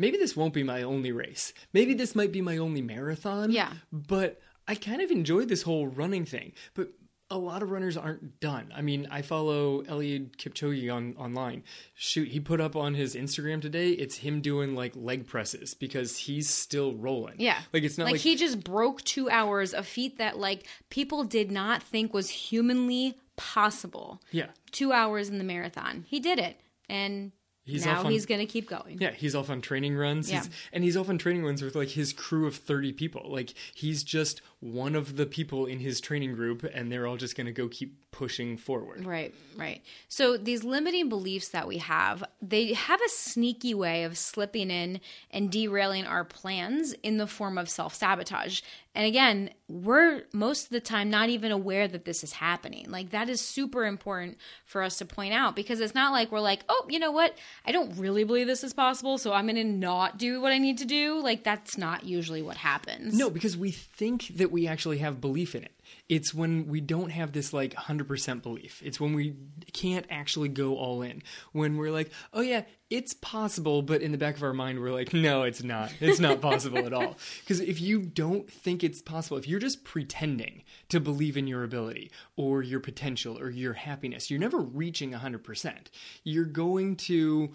[0.00, 1.52] maybe this won't be my only race.
[1.72, 3.52] Maybe this might be my only marathon.
[3.52, 3.72] Yeah.
[3.92, 6.52] But I kind of enjoyed this whole running thing.
[6.74, 6.88] But
[7.32, 8.72] a lot of runners aren't done.
[8.74, 11.62] I mean, I follow Eliud Kipchoge on online.
[11.94, 13.90] Shoot, he put up on his Instagram today.
[13.90, 17.36] It's him doing like leg presses because he's still rolling.
[17.38, 17.60] Yeah.
[17.72, 21.22] like it's not like, like, he just broke two hours, a feat that like people
[21.22, 24.20] did not think was humanly possible.
[24.32, 24.48] yeah.
[24.72, 26.04] Two hours in the marathon.
[26.08, 26.60] He did it.
[26.88, 27.30] And
[27.64, 28.98] He's now off on- he's gonna keep going.
[29.00, 30.30] Yeah, he's off on training runs.
[30.30, 30.38] Yeah.
[30.38, 33.30] He's, and he's off on training runs with like his crew of 30 people.
[33.30, 37.34] Like he's just one of the people in his training group and they're all just
[37.34, 39.06] going to go keep pushing forward.
[39.06, 39.82] Right, right.
[40.08, 45.00] So these limiting beliefs that we have, they have a sneaky way of slipping in
[45.30, 48.60] and derailing our plans in the form of self-sabotage.
[48.94, 52.86] And again, we're most of the time not even aware that this is happening.
[52.88, 56.40] Like that is super important for us to point out because it's not like we're
[56.40, 57.38] like, "Oh, you know what?
[57.64, 60.58] I don't really believe this is possible, so I'm going to not do what I
[60.58, 63.16] need to do." Like that's not usually what happens.
[63.16, 65.72] No, because we think that we actually have belief in it.
[66.08, 68.82] It's when we don't have this like 100% belief.
[68.84, 69.36] It's when we
[69.72, 71.22] can't actually go all in.
[71.52, 74.92] When we're like, oh yeah, it's possible, but in the back of our mind, we're
[74.92, 75.92] like, no, it's not.
[76.00, 77.16] It's not possible at all.
[77.40, 81.62] Because if you don't think it's possible, if you're just pretending to believe in your
[81.62, 85.76] ability or your potential or your happiness, you're never reaching 100%.
[86.24, 87.52] You're going to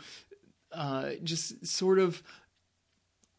[0.71, 2.23] uh, just sort of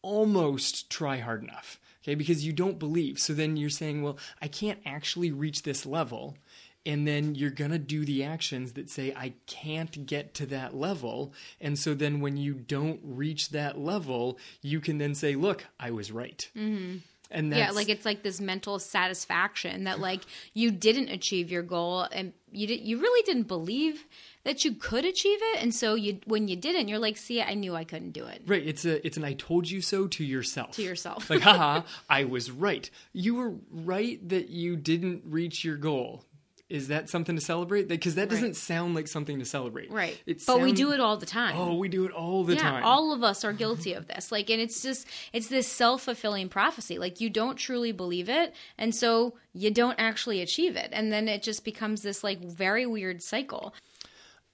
[0.03, 3.19] almost try hard enough okay because you don't believe.
[3.19, 6.37] So then you're saying well i can't actually reach this level.
[6.85, 10.75] And then you're going to do the actions that say i can't get to that
[10.75, 11.33] level.
[11.59, 15.91] And so then when you don't reach that level you can then say look i
[15.91, 16.49] was right.
[16.55, 16.97] Mm-hmm.
[17.31, 20.21] And yeah like it's like this mental satisfaction that like
[20.53, 24.05] you didn't achieve your goal and you did, you really didn't believe
[24.47, 25.61] that you could achieve it.
[25.61, 28.41] And so you when you didn't you're like see i knew i couldn't do it.
[28.45, 28.65] Right.
[28.65, 30.71] It's a it's an i told you so to yourself.
[30.75, 31.29] To yourself.
[31.29, 32.89] Like haha i was right.
[33.13, 36.23] You were right that you didn't reach your goal
[36.69, 37.87] is that something to celebrate?
[37.87, 38.55] Because that doesn't right.
[38.55, 39.89] sound like something to celebrate.
[39.89, 40.19] Right.
[40.25, 41.55] It but we do it all the time.
[41.57, 42.83] Oh, we do it all the yeah, time.
[42.83, 44.31] All of us are guilty of this.
[44.33, 46.99] Like, and it's just, it's this self fulfilling prophecy.
[46.99, 48.53] Like, you don't truly believe it.
[48.77, 50.89] And so you don't actually achieve it.
[50.91, 53.73] And then it just becomes this, like, very weird cycle.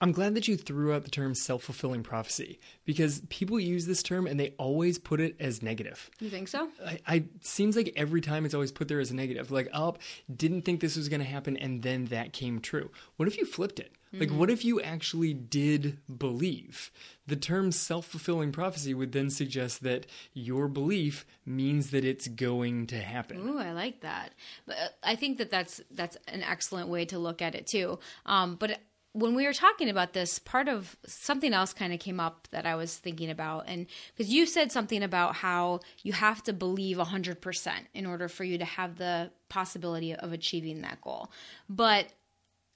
[0.04, 4.04] I'm glad that you threw out the term self fulfilling prophecy because people use this
[4.04, 6.12] term and they always put it as negative.
[6.20, 6.68] You think so?
[6.86, 9.50] I, I seems like every time it's always put there as a negative.
[9.50, 9.96] Like, oh,
[10.36, 12.92] didn't think this was going to happen, and then that came true.
[13.16, 13.94] What if you flipped it?
[14.12, 14.38] Like, mm-hmm.
[14.38, 16.92] what if you actually did believe?
[17.26, 22.88] The term self fulfilling prophecy would then suggest that your belief means that it's going
[22.88, 23.38] to happen.
[23.40, 24.34] Ooh, I like that.
[24.68, 28.00] But uh, I think that that's that's an excellent way to look at it too.
[28.26, 28.82] Um, but
[29.14, 32.66] when we were talking about this, part of something else kind of came up that
[32.66, 33.66] I was thinking about.
[33.68, 38.44] And because you said something about how you have to believe 100% in order for
[38.44, 41.32] you to have the possibility of achieving that goal.
[41.70, 42.08] But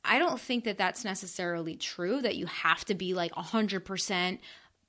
[0.06, 4.38] I don't think that that's necessarily true, that you have to be like 100%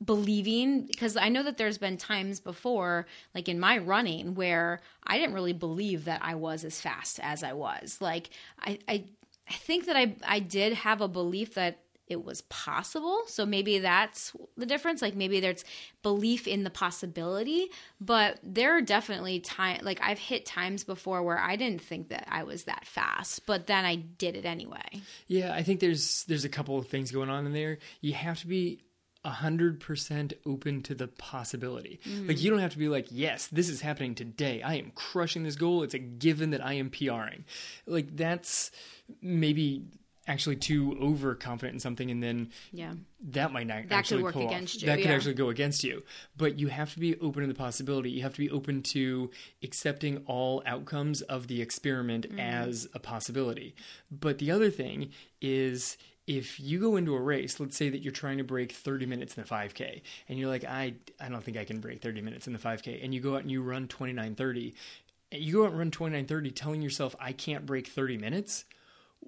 [0.04, 5.18] believing because I know that there's been times before, like in my running, where I
[5.18, 7.98] didn't really believe that I was as fast as I was.
[8.00, 8.30] Like
[8.60, 9.04] I, I
[9.48, 13.22] I think that I I did have a belief that it was possible.
[13.26, 15.02] So maybe that's the difference.
[15.02, 15.64] Like maybe there's
[16.02, 17.68] belief in the possibility,
[18.00, 22.26] but there are definitely time like I've hit times before where I didn't think that
[22.30, 25.02] I was that fast, but then I did it anyway.
[25.26, 27.78] Yeah, I think there's there's a couple of things going on in there.
[28.00, 28.80] You have to be
[29.30, 32.00] 100% open to the possibility.
[32.04, 32.28] Mm.
[32.28, 34.62] Like, you don't have to be like, yes, this is happening today.
[34.62, 35.82] I am crushing this goal.
[35.82, 37.44] It's a given that I am PRing.
[37.86, 38.70] Like, that's
[39.22, 39.84] maybe
[40.28, 44.50] actually too overconfident in something and then yeah that might not that actually could work
[44.50, 44.82] against off.
[44.82, 45.06] you that yeah.
[45.06, 46.02] could actually go against you
[46.36, 49.30] but you have to be open to the possibility you have to be open to
[49.62, 52.38] accepting all outcomes of the experiment mm.
[52.38, 53.74] as a possibility
[54.10, 55.10] but the other thing
[55.40, 55.96] is
[56.28, 59.34] if you go into a race, let's say that you're trying to break 30 minutes
[59.34, 62.46] in the 5K, and you're like, I, I don't think I can break 30 minutes
[62.46, 64.74] in the 5K, and you go out and you run 29:30,
[65.32, 68.66] you go out and run 29:30, telling yourself I can't break 30 minutes.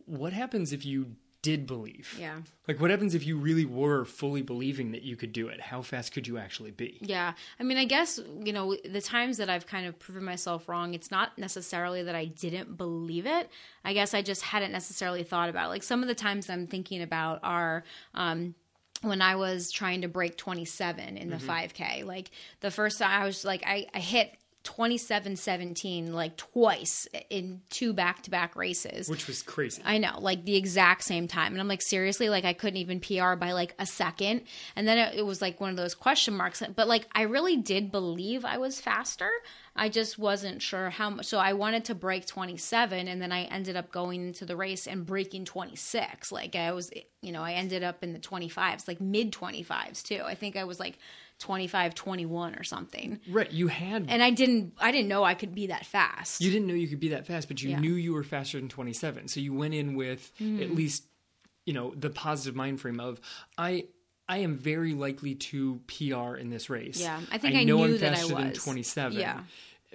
[0.05, 2.17] What happens if you did believe.
[2.19, 2.41] Yeah.
[2.69, 5.61] Like, what happens if you really were fully believing that you could do it?
[5.61, 6.99] How fast could you actually be?
[7.01, 7.33] Yeah.
[7.59, 10.95] I mean, I guess, you know, the times that I've kind of proven myself wrong,
[10.95, 13.51] it's not necessarily that I didn't believe it.
[13.85, 15.71] I guess I just hadn't necessarily thought about it.
[15.71, 18.55] Like, some of the times I'm thinking about are, um,
[19.03, 21.51] when I was trying to break 27 in the mm-hmm.
[21.51, 27.09] 5K, like the first time I was like, I, I hit 27 17 like twice
[27.31, 29.09] in two back to back races.
[29.09, 29.81] Which was crazy.
[29.85, 31.53] I know, like the exact same time.
[31.53, 34.43] And I'm like, seriously, like I couldn't even PR by like a second.
[34.77, 36.63] And then it, it was like one of those question marks.
[36.77, 39.31] But like I really did believe I was faster.
[39.75, 41.27] I just wasn't sure how much.
[41.27, 44.87] So I wanted to break 27, and then I ended up going into the race
[44.87, 46.33] and breaking 26.
[46.33, 46.91] Like I was,
[47.23, 50.23] you know, I ended up in the 25s, like mid 25s too.
[50.25, 50.99] I think I was like
[51.41, 55.55] 25 21 or something right you had and i didn't i didn't know i could
[55.55, 57.81] be that fast you didn't know you could be that fast but you yeah.
[57.81, 60.63] knew you were faster than 27 so you went in with mm.
[60.63, 61.05] at least
[61.65, 63.21] you know the positive mind frame of
[63.59, 63.85] i
[64.29, 67.01] I am very likely to PR in this race.
[67.01, 68.45] Yeah, I think I, I know I'm that faster I was.
[68.45, 69.19] than 27.
[69.19, 69.41] Yeah,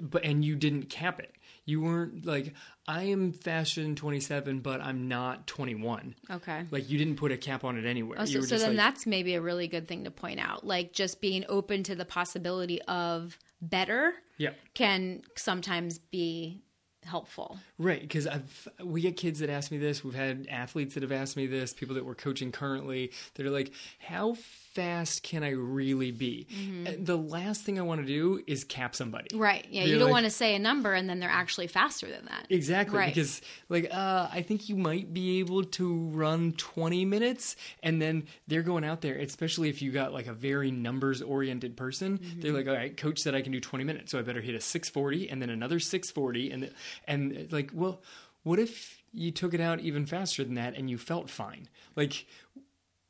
[0.01, 1.33] but and you didn't cap it
[1.65, 2.53] You weren't like
[2.87, 6.15] I am fashion 27, but I'm not 21.
[6.29, 6.65] Okay.
[6.69, 8.19] Like you didn't put a cap on it anywhere.
[8.19, 10.65] Oh, you so, so then like, that's maybe a really good thing to point out.
[10.65, 14.51] Like just being open to the possibility of better yeah.
[14.73, 16.61] can sometimes be
[17.03, 17.57] helpful.
[17.77, 20.03] Right, because I've we get kids that ask me this.
[20.03, 21.73] We've had athletes that have asked me this.
[21.73, 24.35] People that we're coaching currently that are like, "How
[24.75, 26.45] fast can I really be?"
[26.85, 29.29] And the last thing I want to do is cap somebody.
[29.29, 29.39] Mm-hmm.
[29.41, 29.65] Right.
[29.71, 29.81] Yeah.
[29.83, 32.25] They're you don't like- want to say a number and then they're actually faster than
[32.25, 32.45] that.
[32.49, 33.13] Exactly, Right.
[33.13, 38.25] because like uh, I think you might be able to run 20 minutes, and then
[38.47, 39.15] they're going out there.
[39.15, 42.41] Especially if you got like a very numbers oriented person, Mm-hmm.
[42.41, 44.53] they're like, "All right, coach said I can do 20 minutes, so I better hit
[44.55, 46.71] a 640 and then another 640, and
[47.07, 48.01] and like, well,
[48.43, 51.69] what if you took it out even faster than that and you felt fine?
[51.95, 52.25] Like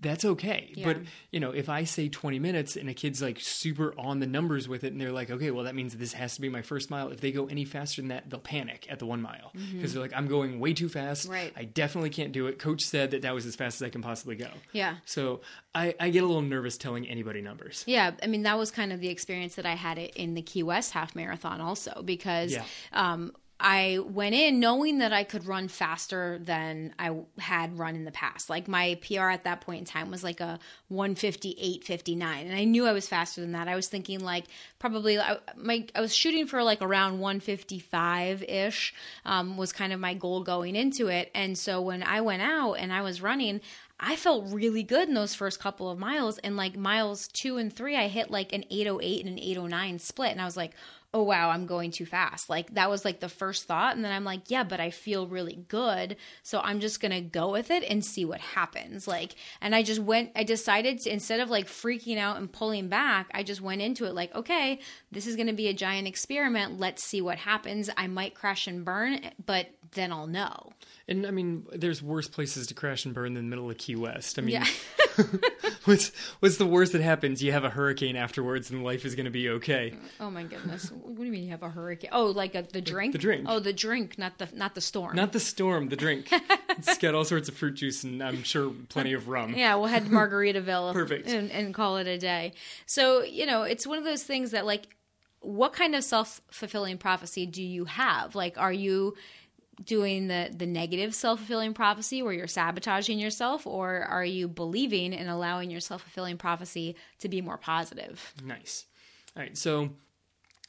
[0.01, 0.71] that's okay.
[0.75, 0.85] Yeah.
[0.85, 0.97] But
[1.31, 4.67] you know, if I say 20 minutes and a kid's like super on the numbers
[4.67, 6.89] with it, and they're like, okay, well, that means this has to be my first
[6.89, 7.09] mile.
[7.09, 10.01] If they go any faster than that, they'll panic at the one mile because they're
[10.01, 11.23] like, I'm going way too fast.
[11.23, 11.33] Mm-hmm.
[11.33, 11.53] Right.
[11.55, 12.59] I definitely can't do it.
[12.59, 14.49] Coach said that that was as fast as I can possibly go.
[14.73, 14.95] Yeah.
[15.05, 15.41] So
[15.73, 17.83] I, I get a little nervous telling anybody numbers.
[17.87, 20.41] Yeah, I mean that was kind of the experience that I had it in the
[20.41, 22.63] Key West half marathon also because Yeah.
[22.93, 28.03] um, I went in knowing that I could run faster than I had run in
[28.03, 28.49] the past.
[28.49, 30.59] Like my PR at that point in time was like a
[30.91, 33.69] 158.59 and I knew I was faster than that.
[33.69, 34.45] I was thinking like
[34.77, 38.91] probably I, my I was shooting for like around 155ish
[39.25, 41.31] um, was kind of my goal going into it.
[41.33, 43.61] And so when I went out and I was running
[43.97, 46.37] I felt really good in those first couple of miles.
[46.39, 50.31] And like miles two and three, I hit like an 808 and an 809 split.
[50.31, 50.73] And I was like,
[51.15, 52.49] oh wow, I'm going too fast.
[52.49, 53.95] Like that was like the first thought.
[53.95, 56.17] And then I'm like, yeah, but I feel really good.
[56.43, 59.07] So I'm just going to go with it and see what happens.
[59.07, 62.89] Like, and I just went, I decided to, instead of like freaking out and pulling
[62.89, 66.05] back, I just went into it like, okay, this is going to be a giant
[66.05, 66.81] experiment.
[66.81, 67.89] Let's see what happens.
[67.95, 70.71] I might crash and burn, but then I'll know.
[71.07, 73.95] And I mean, there's worse places to crash and burn than the middle of Key
[73.95, 74.39] West.
[74.39, 74.65] I mean, Yeah.
[75.85, 77.41] what's what's the worst that happens?
[77.41, 79.93] You have a hurricane afterwards, and life is going to be okay.
[80.19, 80.91] Oh my goodness!
[80.91, 82.09] What do you mean you have a hurricane?
[82.11, 83.13] Oh, like a, the drink?
[83.13, 83.45] the drink.
[83.47, 85.15] Oh, the drink, not the not the storm.
[85.15, 86.27] Not the storm, the drink.
[86.69, 89.53] it's got all sorts of fruit juice and I'm sure plenty of rum.
[89.55, 91.29] yeah, we'll head to Margaritaville Perfect.
[91.29, 92.53] And, and call it a day.
[92.85, 94.87] So you know, it's one of those things that like,
[95.39, 98.35] what kind of self fulfilling prophecy do you have?
[98.35, 99.15] Like, are you
[99.83, 105.13] doing the the negative self fulfilling prophecy where you're sabotaging yourself, or are you believing
[105.13, 108.33] and allowing your self fulfilling prophecy to be more positive?
[108.43, 108.85] Nice.
[109.35, 109.57] All right.
[109.57, 109.89] So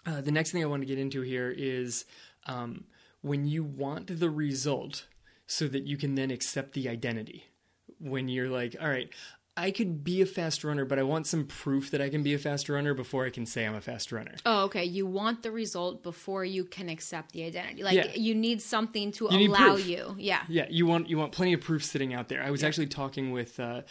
[0.06, 2.04] uh, the next thing I want to get into here is
[2.46, 2.84] um,
[3.22, 5.06] when you want the result
[5.46, 7.44] so that you can then accept the identity.
[7.98, 9.08] When you're like, all right,
[9.58, 12.34] I could be a fast runner, but I want some proof that I can be
[12.34, 14.34] a fast runner before I can say I'm a fast runner.
[14.44, 14.84] Oh, okay.
[14.84, 17.82] You want the result before you can accept the identity.
[17.82, 18.14] Like Yeah.
[18.14, 20.14] you need something to You allow you.
[20.18, 20.42] Yeah.
[20.48, 22.42] Yeah, you want you want plenty of proof sitting out there.
[22.42, 23.82] I was actually talking with uh,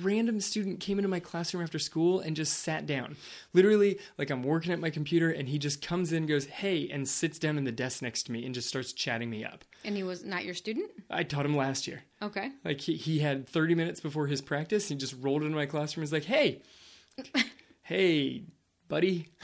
[0.00, 3.16] random student came into my classroom after school and just sat down.
[3.52, 7.08] Literally, like I'm working at my computer and he just comes in, goes, "Hey," and
[7.08, 9.64] sits down in the desk next to me and just starts chatting me up.
[9.84, 10.90] And he was not your student?
[11.10, 12.02] I taught him last year.
[12.20, 12.50] Okay.
[12.64, 14.88] Like he, he had 30 minutes before his practice.
[14.88, 16.62] He just rolled into my classroom and was like, "Hey,
[17.82, 18.44] hey,
[18.88, 19.28] buddy."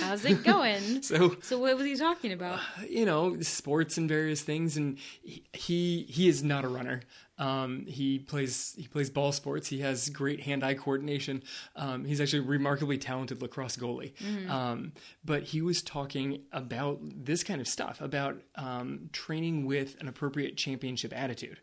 [0.00, 1.02] How's it going?
[1.02, 2.58] So so what was he talking about?
[2.58, 7.02] Uh, you know sports and various things and he he, he is not a runner
[7.38, 9.68] um, he plays he plays ball sports.
[9.68, 11.42] He has great hand-eye coordination.
[11.76, 14.12] Um, he's actually a remarkably talented lacrosse goalie.
[14.50, 14.92] Um,
[15.24, 20.56] but he was talking about this kind of stuff about um, training with an appropriate
[20.56, 21.58] championship attitude.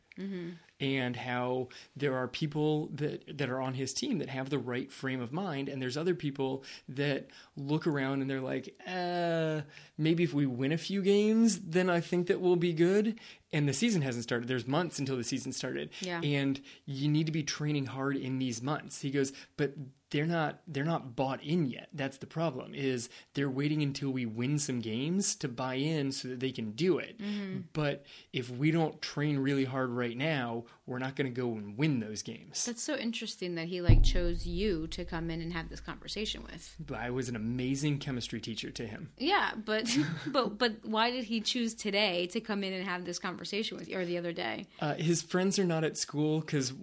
[0.80, 4.90] And how there are people that that are on his team that have the right
[4.92, 5.68] frame of mind.
[5.68, 9.62] And there's other people that look around and they're like uh
[9.98, 13.20] maybe if we win a few games then I think that we'll be good
[13.54, 14.48] and the season hasn't started.
[14.48, 15.90] There's months until the season started.
[16.00, 16.22] Yeah.
[16.22, 19.02] and you need to be training hard in these months.
[19.02, 19.74] He goes but
[20.12, 21.90] they're not they're not bought in yet.
[21.94, 26.28] That's the problem is they're waiting until we win some games to buy in so
[26.30, 27.20] that they can do it.
[27.20, 27.62] Mm-hmm.
[27.74, 31.78] But if we don't train really hard right now we're not going to go and
[31.78, 32.64] win those games.
[32.66, 36.44] That's so interesting that he like chose you to come in and have this conversation
[36.44, 36.76] with.
[36.80, 39.10] but i was an amazing chemistry teacher to him.
[39.18, 39.90] Yeah, but
[40.28, 43.88] but but why did he choose today to come in and have this conversation with
[43.90, 44.66] you or the other day?
[44.80, 46.74] uh, his friends are not at school because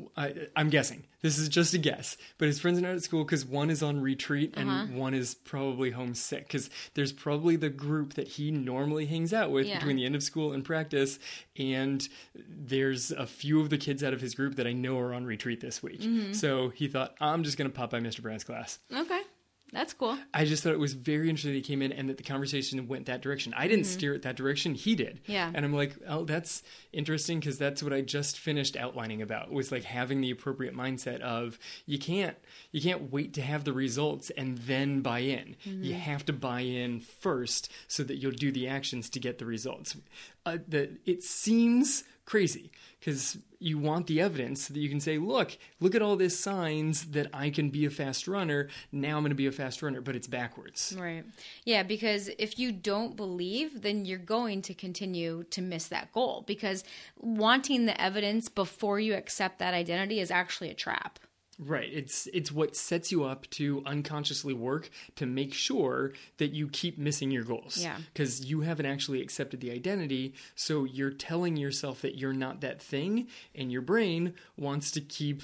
[0.56, 1.04] i'm guessing.
[1.22, 2.16] This is just a guess.
[2.38, 5.36] But his friends are not at school because one is on retreat and one is
[5.36, 6.48] probably homesick.
[6.48, 9.78] Because there's probably the group that he normally hangs out with Yeah.
[9.78, 11.20] between the end of school and practice.
[11.56, 15.12] And there's a few of the kids out of his group that i know are
[15.12, 18.44] on retreat this week so he thought i'm just going to pop by mr brown's
[18.44, 19.22] class Okay.
[19.72, 20.18] That's cool.
[20.34, 22.86] I just thought it was very interesting that he came in and that the conversation
[22.88, 23.54] went that direction.
[23.56, 25.22] I didn't steer it that direction; he did.
[25.22, 25.32] Mm-hmm.
[25.32, 25.50] Yeah.
[25.54, 29.72] And I'm like, oh, that's interesting because that's what I just finished outlining about was
[29.72, 32.36] like having the appropriate mindset of you can't
[32.70, 35.56] you can't wait to have the results and then buy in.
[35.64, 35.84] Mm-hmm.
[35.84, 39.46] You have to buy in first so that you'll do the actions to get the
[39.46, 39.96] results.
[40.44, 45.18] Uh, that it seems crazy because you want the evidence so that you can say,
[45.18, 48.68] look, look at all these signs that I can be a fast runner.
[48.90, 50.96] Now I'm going to be a fast runner, but it's backwards.
[50.98, 51.24] Right.
[51.64, 56.42] Yeah, because if you don't believe, then you're going to continue to miss that goal
[56.46, 56.84] because
[57.16, 61.18] wanting the evidence before you accept that identity is actually a trap.
[61.64, 61.88] Right.
[61.92, 66.98] It's it's what sets you up to unconsciously work to make sure that you keep
[66.98, 67.78] missing your goals.
[67.78, 67.96] Yeah.
[68.12, 72.82] Because you haven't actually accepted the identity, so you're telling yourself that you're not that
[72.82, 75.42] thing, and your brain wants to keep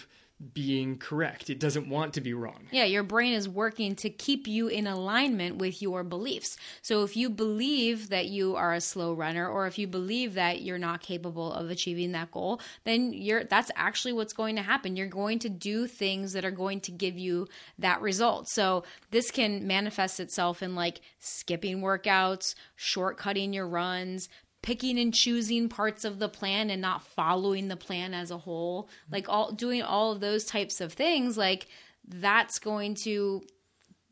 [0.54, 1.50] being correct.
[1.50, 2.68] It doesn't want to be wrong.
[2.70, 6.56] Yeah, your brain is working to keep you in alignment with your beliefs.
[6.80, 10.62] So if you believe that you are a slow runner or if you believe that
[10.62, 14.96] you're not capable of achieving that goal, then you're that's actually what's going to happen.
[14.96, 17.48] You're going to do things that are going to give you
[17.80, 18.48] that result.
[18.48, 24.28] So this can manifest itself in like skipping workouts, shortcutting your runs,
[24.62, 28.84] picking and choosing parts of the plan and not following the plan as a whole
[28.84, 29.14] mm-hmm.
[29.14, 31.66] like all doing all of those types of things like
[32.06, 33.42] that's going to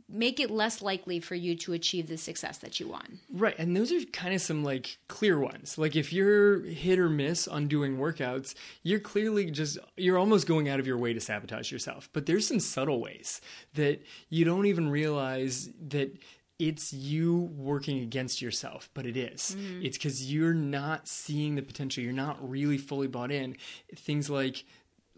[0.08, 3.76] make it less likely for you to achieve the success that you want Right, and
[3.76, 5.76] those are kind of some like clear ones.
[5.76, 10.68] Like if you're hit or miss on doing workouts, you're clearly just you're almost going
[10.68, 12.08] out of your way to sabotage yourself.
[12.14, 13.42] But there's some subtle ways
[13.74, 16.16] that you don't even realize that
[16.58, 19.56] it's you working against yourself, but it is.
[19.58, 19.84] Mm-hmm.
[19.84, 22.02] It's cuz you're not seeing the potential.
[22.02, 23.56] You're not really fully bought in.
[23.94, 24.64] Things like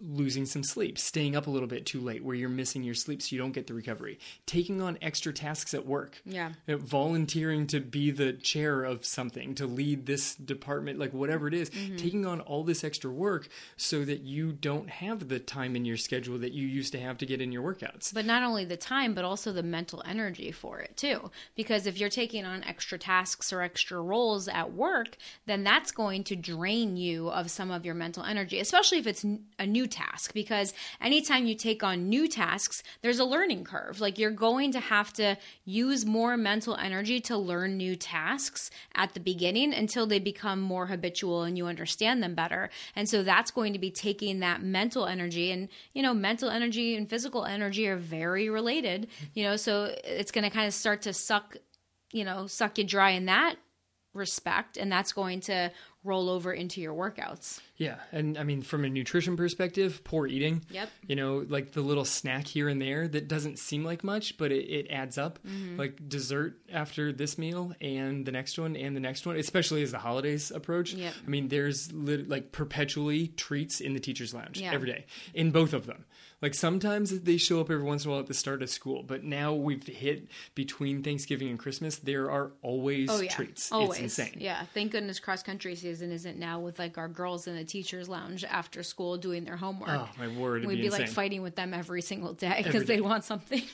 [0.03, 3.23] losing some sleep, staying up a little bit too late where you're missing your sleep
[3.23, 6.21] so you don't get the recovery, taking on extra tasks at work.
[6.25, 6.53] Yeah.
[6.69, 11.55] Uh, volunteering to be the chair of something, to lead this department, like whatever it
[11.55, 15.85] is, taking on all this extra work so that you don't have the time in
[15.85, 18.13] your schedule that you used to have to get in your workouts.
[18.15, 21.99] but not only the time but also the mental energy for it too because if
[21.99, 26.97] you're taking on extra tasks or extra roles at work then that's going to drain
[26.97, 29.25] you of some of your mental energy especially if it's
[29.59, 34.01] a new task because anytime you take on new tasks there's a learning curve.
[34.01, 39.15] Like you're going to have to use more mental energy to learn new tasks at
[39.15, 42.71] the beginning until they become more habitual and you understand them better.
[42.95, 46.95] And so that's going to be taking that mental energy and you know mental energy
[46.95, 51.03] and physical energy are very related you know so it's going to kind of start
[51.03, 51.57] to suck
[52.13, 53.57] you know suck you dry in that
[54.15, 55.71] respect and that's going to
[56.05, 60.65] roll over into your workouts Yeah, and I mean, from a nutrition perspective, poor eating.
[60.71, 60.89] Yep.
[61.07, 64.51] You know, like the little snack here and there that doesn't seem like much, but
[64.53, 65.39] it, it adds up.
[65.47, 65.77] Mm-hmm.
[65.79, 69.91] Like dessert after this meal and the next one and the next one, especially as
[69.91, 70.93] the holidays approach.
[70.95, 71.15] Yep.
[71.27, 74.73] I mean, there's lit- like perpetually treats in the teacher's lounge Yeah.
[74.73, 76.05] every day in both of them.
[76.41, 79.03] Like sometimes they show up every once in a while at the start of school,
[79.03, 81.97] but now we've hit between Thanksgiving and Christmas.
[81.97, 83.73] There are always oh yeah treats.
[83.73, 84.37] always It's insane.
[84.41, 88.09] yeah thank goodness cross country season isn't now with like our girls in the teachers
[88.09, 90.65] lounge after school doing their homework Oh my word!
[90.65, 93.63] We'd be, be, like fighting with them every single day because they want something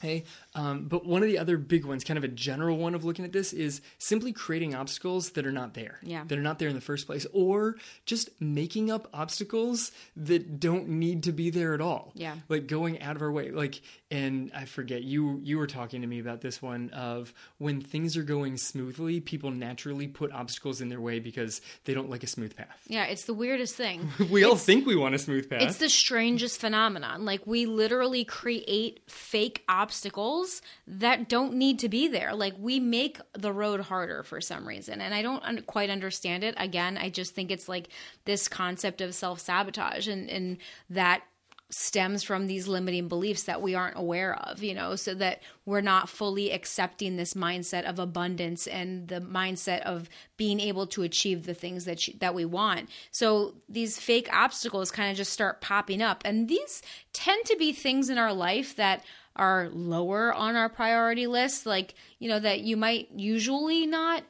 [0.00, 0.24] Hey,
[0.54, 3.24] um, but one of the other big ones, kind of a general one of looking
[3.24, 5.98] at this, is simply creating obstacles that are not there.
[6.02, 6.24] Yeah.
[6.28, 10.88] That are not there in the first place, or just making up obstacles that don't
[10.88, 12.12] need to be there at all.
[12.14, 12.36] Yeah.
[12.48, 13.50] Like going out of our way.
[13.50, 13.80] Like,
[14.10, 18.16] and I forget you you were talking to me about this one of when things
[18.16, 22.26] are going smoothly, people naturally put obstacles in their way because they don't like a
[22.26, 22.80] smooth path.
[22.86, 25.62] yeah it's the weirdest thing We all think we want a smooth path.
[25.62, 27.24] It's the strangest phenomenon.
[27.24, 32.34] Like we literally create fake obstacles that don't need to be there.
[32.34, 35.00] Like we make the road harder for some reason.
[35.00, 36.54] And I don't un- quite understand it.
[36.58, 37.88] Again, I just think it's like
[38.24, 40.58] this concept of self-sabotage and and
[40.90, 41.22] that
[41.68, 45.80] stems from these limiting beliefs that we aren't aware of, you know, so that we're
[45.80, 51.44] not fully accepting this mindset of abundance and the mindset of being able to achieve
[51.44, 52.88] the things that you, that we want.
[53.10, 57.72] So these fake obstacles kind of just start popping up and these tend to be
[57.72, 59.04] things in our life that
[59.34, 64.22] are lower on our priority list like, you know, that you might usually not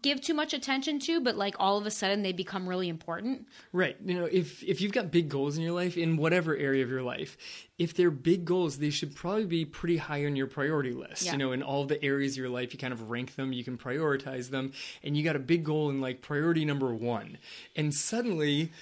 [0.00, 3.46] give too much attention to but like all of a sudden they become really important.
[3.72, 3.96] Right.
[4.04, 6.90] You know, if if you've got big goals in your life in whatever area of
[6.90, 7.36] your life,
[7.78, 11.24] if they're big goals, they should probably be pretty high on your priority list.
[11.24, 11.32] Yeah.
[11.32, 13.64] You know, in all the areas of your life, you kind of rank them, you
[13.64, 14.72] can prioritize them,
[15.02, 17.38] and you got a big goal in like priority number 1.
[17.76, 18.72] And suddenly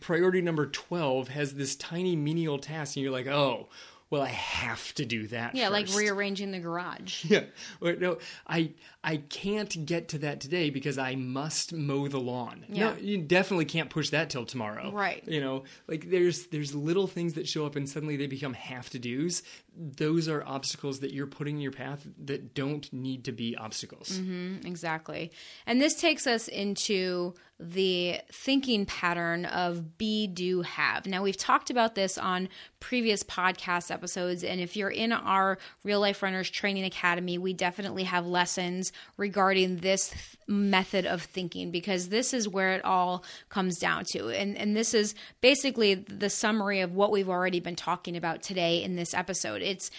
[0.00, 3.68] priority number 12 has this tiny menial task and you're like, "Oh,
[4.12, 5.54] well, I have to do that.
[5.54, 7.24] Yeah, like rearranging the garage.
[7.32, 7.44] Yeah.
[7.80, 12.66] Or, no, I I can't get to that today because I must mow the lawn.
[12.68, 12.90] Yeah.
[12.90, 14.92] No, you definitely can't push that till tomorrow.
[14.92, 15.26] Right.
[15.26, 18.90] You know, like there's there's little things that show up and suddenly they become have
[18.90, 19.42] to do's.
[19.74, 24.18] Those are obstacles that you're putting in your path that don't need to be obstacles.
[24.18, 25.32] Mm-hmm, exactly.
[25.64, 27.32] And this takes us into
[27.70, 31.06] the thinking pattern of be, do, have.
[31.06, 32.48] Now, we've talked about this on
[32.80, 34.42] previous podcast episodes.
[34.42, 39.76] And if you're in our Real Life Runners Training Academy, we definitely have lessons regarding
[39.76, 44.30] this th- method of thinking because this is where it all comes down to.
[44.30, 48.82] And, and this is basically the summary of what we've already been talking about today
[48.82, 49.62] in this episode.
[49.62, 49.92] It's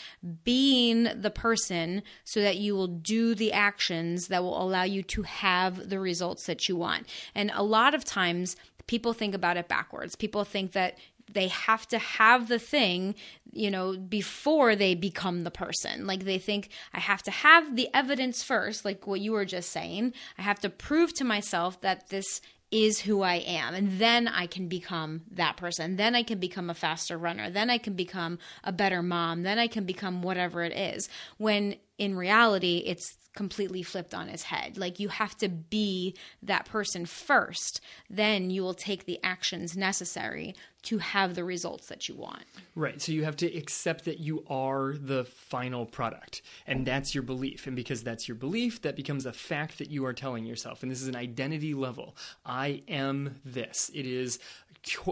[0.43, 5.21] being the person so that you will do the actions that will allow you to
[5.21, 7.07] have the results that you want.
[7.33, 8.55] And a lot of times,
[8.87, 10.15] people think about it backwards.
[10.15, 10.97] People think that
[11.31, 13.15] they have to have the thing,
[13.51, 16.05] you know, before they become the person.
[16.05, 19.71] Like they think I have to have the evidence first, like what you were just
[19.71, 20.13] saying.
[20.37, 22.41] I have to prove to myself that this
[22.73, 23.75] is who I am.
[23.75, 25.95] And then I can become that person.
[25.95, 27.51] Then I can become a faster runner.
[27.51, 29.43] Then I can become a better mom.
[29.43, 31.07] Then I can become whatever it is.
[31.37, 34.77] When in reality, it's completely flipped on its head.
[34.77, 37.79] Like you have to be that person first.
[38.09, 42.43] Then you will take the actions necessary to have the results that you want.
[42.75, 43.01] Right.
[43.01, 47.67] So you have to accept that you are the final product, and that's your belief.
[47.67, 50.83] And because that's your belief, that becomes a fact that you are telling yourself.
[50.83, 52.15] And this is an identity level.
[52.45, 53.89] I am this.
[53.93, 54.39] It is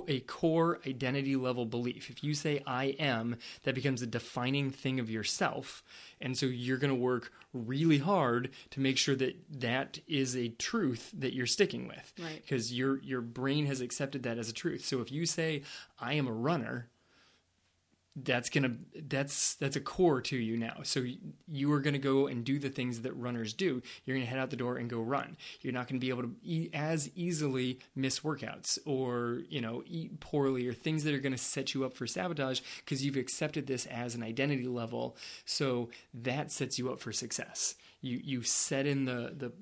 [0.08, 2.10] a core identity level belief.
[2.10, 5.84] If you say I am, that becomes a defining thing of yourself.
[6.22, 10.50] And so you're going to work really hard to make sure that that is a
[10.50, 12.14] truth that you're sticking with.
[12.20, 12.42] Right.
[12.42, 14.86] Because your your brain has accepted that as a truth.
[14.86, 15.64] So if you say
[16.00, 16.88] I am a runner,
[18.16, 18.76] that's gonna
[19.08, 20.80] that's that's a core to you now.
[20.84, 21.06] So
[21.48, 23.82] you are gonna go and do the things that runners do.
[24.04, 25.38] You're gonna head out the door and go run.
[25.62, 30.20] You're not gonna be able to e- as easily miss workouts or you know eat
[30.20, 33.86] poorly or things that are gonna set you up for sabotage because you've accepted this
[33.86, 35.16] as an identity level.
[35.46, 37.76] So that sets you up for success.
[38.02, 39.54] You you set in the the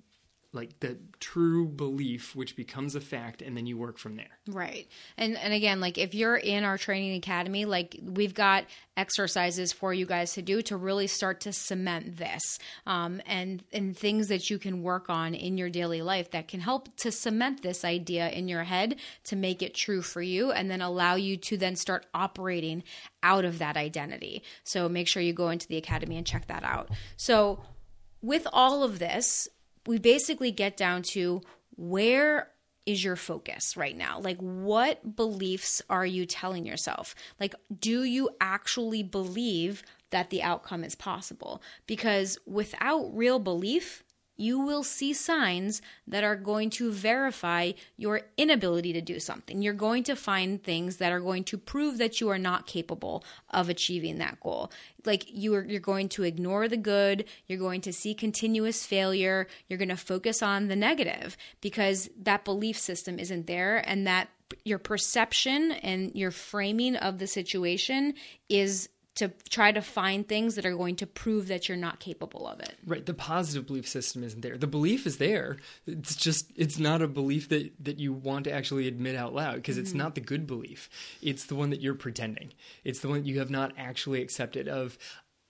[0.51, 4.87] like the true belief which becomes a fact and then you work from there Right.
[5.17, 8.65] And and again, like if you're in our training academy, like we've got
[8.97, 12.41] exercises for you guys to do to really start to cement this.
[12.85, 16.59] Um, and and things that you can work on in your daily life that can
[16.59, 18.95] help to cement this idea in your head
[19.25, 22.83] to make it true for you and then allow you to then start operating
[23.21, 24.43] out of that identity.
[24.63, 26.89] So make sure you go into the academy and check that out.
[27.17, 27.61] So
[28.21, 29.47] with all of this,
[29.87, 31.41] we basically get down to
[31.75, 32.49] where
[32.85, 34.19] is your focus right now?
[34.19, 37.13] Like, what beliefs are you telling yourself?
[37.39, 41.61] Like, do you actually believe that the outcome is possible?
[41.85, 44.03] Because without real belief,
[44.39, 49.61] you will see signs that are going to verify your inability to do something.
[49.61, 53.23] You're going to find things that are going to prove that you are not capable
[53.49, 54.71] of achieving that goal.
[55.05, 59.47] Like you are you're going to ignore the good, you're going to see continuous failure,
[59.67, 64.29] you're going to focus on the negative because that belief system isn't there and that
[64.63, 68.13] your perception and your framing of the situation
[68.47, 72.47] is to try to find things that are going to prove that you're not capable
[72.47, 72.75] of it.
[72.85, 73.05] Right.
[73.05, 74.57] The positive belief system isn't there.
[74.57, 75.57] The belief is there.
[75.85, 79.55] It's just it's not a belief that that you want to actually admit out loud
[79.55, 80.89] because it's not the good belief.
[81.21, 82.53] It's the one that you're pretending.
[82.83, 84.97] It's the one you have not actually accepted of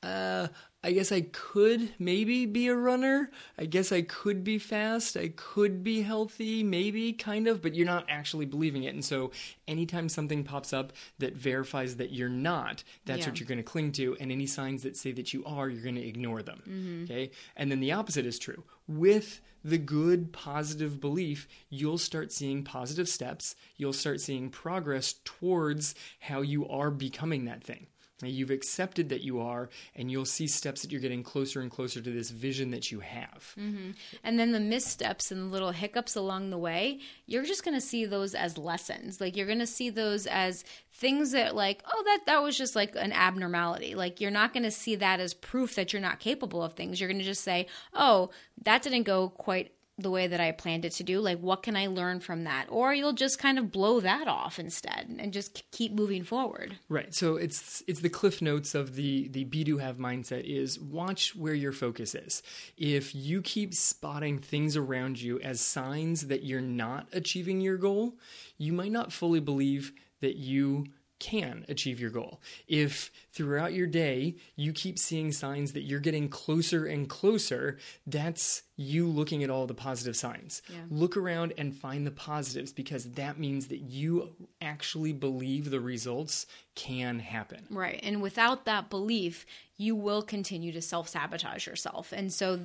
[0.01, 0.47] uh
[0.81, 3.31] I guess I could maybe be a runner.
[3.57, 5.17] I guess I could be fast.
[5.17, 8.93] I could be healthy, maybe, kind of, but you're not actually believing it.
[8.93, 9.31] And so,
[9.67, 13.27] anytime something pops up that verifies that you're not, that's Yeah.
[13.27, 14.15] what you're going to cling to.
[14.21, 16.63] And any signs that say that you are, you're going to ignore them.
[16.67, 17.03] Mm-hmm.
[17.03, 17.31] Okay.
[17.57, 18.63] And then the opposite is true.
[18.87, 23.53] With the good, positive belief, you'll start seeing positive steps.
[23.75, 27.87] You'll start seeing progress towards how you are becoming that thing.
[28.21, 32.01] You've accepted that you are, and you'll see steps that you're getting closer and closer
[32.01, 33.53] to this vision that you have.
[33.57, 33.91] Mm-hmm.
[34.23, 37.81] And then the missteps and the little hiccups along the way, you're just going to
[37.81, 39.21] see those as lessons.
[39.21, 42.75] Like you're going to see those as things that like, oh that that was just
[42.75, 43.95] like an abnormality.
[43.95, 46.99] Like you're not going to see that as proof that you're not capable of things.
[46.99, 48.31] You're going to just say, "Oh,
[48.63, 49.71] that didn't go quite
[50.01, 51.19] the way that I planned it to do.
[51.19, 54.59] Like what can I learn from that?" Or you'll just kind of blow that off
[54.59, 56.77] instead and just keep moving forward.
[56.89, 57.13] Right.
[57.13, 61.35] So it's it's the cliff notes of the the be do have mindset is watch
[61.35, 62.41] where your focus is.
[62.77, 68.17] If you keep spotting things around you as signs that you're not achieving your goal,
[68.57, 70.85] you might not fully believe that you
[71.19, 72.41] can achieve your goal.
[72.67, 78.63] If throughout your day you keep seeing signs that you're getting closer and closer, that's
[78.77, 80.61] you looking at all the positive signs.
[80.69, 80.77] Yeah.
[80.89, 84.29] Look around and find the positives because that means that you
[84.61, 86.45] actually believe the results
[86.75, 87.67] can happen.
[87.69, 87.99] Right.
[88.01, 89.45] And without that belief,
[89.75, 92.13] you will continue to self sabotage yourself.
[92.13, 92.61] And so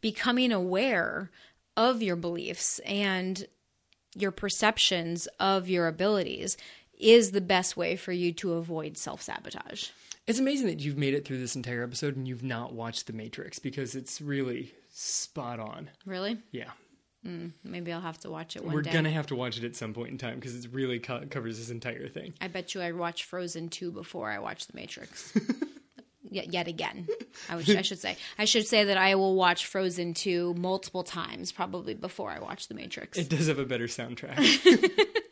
[0.00, 1.30] becoming aware
[1.76, 3.46] of your beliefs and
[4.14, 6.56] your perceptions of your abilities
[6.98, 9.88] is the best way for you to avoid self sabotage.
[10.26, 13.12] It's amazing that you've made it through this entire episode and you've not watched The
[13.12, 15.90] Matrix because it's really spot on.
[16.06, 16.38] Really?
[16.50, 16.70] Yeah.
[17.22, 18.92] Hmm, maybe I'll have to watch it one We're day.
[18.92, 21.24] going to have to watch it at some point in time because it really co-
[21.28, 22.34] covers this entire thing.
[22.40, 25.32] I bet you I watched Frozen 2 before I watched The Matrix.
[26.30, 27.06] yet, yet again.
[27.48, 28.16] I, would, I should say.
[28.38, 32.68] I should say that I will watch Frozen 2 multiple times, probably before I watch
[32.68, 33.16] The Matrix.
[33.18, 34.38] It does have a better soundtrack.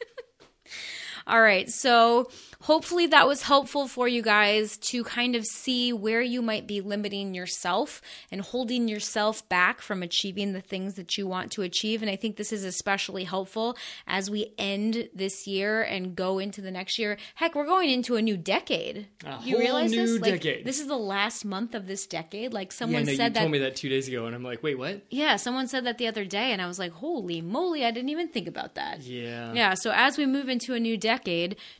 [1.27, 1.69] All right.
[1.71, 2.31] So
[2.63, 6.81] hopefully that was helpful for you guys to kind of see where you might be
[6.81, 8.01] limiting yourself
[8.31, 12.03] and holding yourself back from achieving the things that you want to achieve.
[12.03, 16.61] And I think this is especially helpful as we end this year and go into
[16.61, 17.19] the next year.
[17.35, 19.07] Heck, we're going into a new decade.
[19.25, 20.21] A you realize this?
[20.21, 20.65] Like, decade.
[20.65, 22.53] this is the last month of this decade.
[22.53, 23.41] Like yeah, someone no, you said that.
[23.41, 25.03] You told me that two days ago, and I'm like, wait, what?
[25.11, 28.11] yeah, someone said that the other day, and I was like, holy moly, I didn't
[28.11, 29.03] even think about that.
[29.03, 29.53] Yeah.
[29.53, 31.12] Yeah, so as we move into a new decade,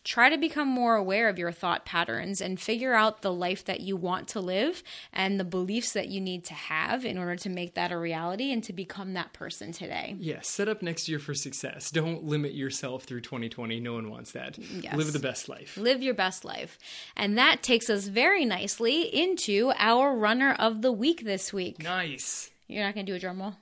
[0.05, 3.81] try to become more aware of your thought patterns and figure out the life that
[3.81, 7.49] you want to live and the beliefs that you need to have in order to
[7.49, 10.17] make that a reality and to become that person today.
[10.19, 11.91] Yeah, set up next year for success.
[11.91, 13.81] Don't limit yourself through 2020.
[13.81, 14.55] No one wants that.
[14.55, 14.97] Mm, yes.
[14.97, 15.77] Live the best life.
[15.77, 16.79] Live your best life.
[17.17, 21.83] And that takes us very nicely into our runner of the week this week.
[21.83, 22.51] Nice.
[22.69, 23.55] You're not going to do a drum roll?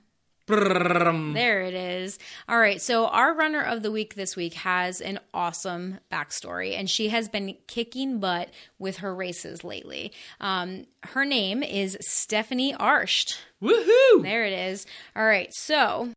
[1.33, 2.19] There it is.
[2.49, 2.81] All right.
[2.81, 7.29] So, our runner of the week this week has an awesome backstory, and she has
[7.29, 10.11] been kicking butt with her races lately.
[10.39, 13.37] Um, her name is Stephanie Arsht.
[13.61, 14.23] Woohoo!
[14.23, 14.85] There it is.
[15.15, 15.53] All right.
[15.53, 16.09] So,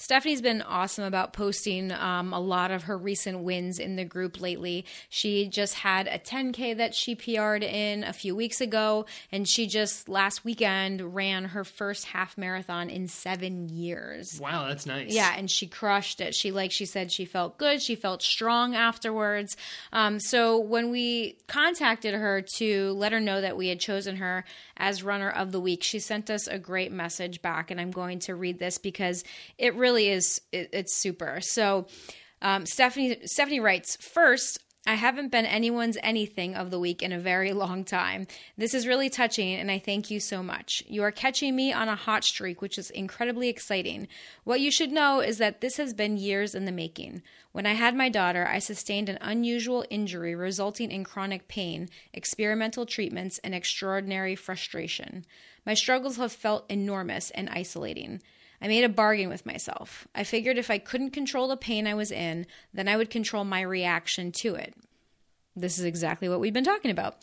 [0.00, 4.40] Stephanie's been awesome about posting um, a lot of her recent wins in the group
[4.40, 4.86] lately.
[5.10, 9.66] She just had a 10K that she PR'd in a few weeks ago, and she
[9.66, 14.40] just last weekend ran her first half marathon in seven years.
[14.40, 15.12] Wow, that's nice.
[15.12, 16.34] Yeah, and she crushed it.
[16.34, 17.82] She like she said she felt good.
[17.82, 19.54] She felt strong afterwards.
[19.92, 24.46] Um, so when we contacted her to let her know that we had chosen her
[24.78, 28.20] as runner of the week, she sent us a great message back, and I'm going
[28.20, 29.24] to read this because
[29.58, 31.40] it really is it, it's super.
[31.40, 31.86] So
[32.42, 34.58] um, Stephanie Stephanie writes first.
[34.86, 38.26] I haven't been anyone's anything of the week in a very long time.
[38.56, 40.82] This is really touching, and I thank you so much.
[40.88, 44.08] You are catching me on a hot streak, which is incredibly exciting.
[44.44, 47.22] What you should know is that this has been years in the making.
[47.52, 52.86] When I had my daughter, I sustained an unusual injury resulting in chronic pain, experimental
[52.86, 55.26] treatments, and extraordinary frustration.
[55.66, 58.22] My struggles have felt enormous and isolating.
[58.62, 60.06] I made a bargain with myself.
[60.14, 63.44] I figured if I couldn't control the pain I was in, then I would control
[63.44, 64.74] my reaction to it.
[65.56, 67.16] This is exactly what we've been talking about.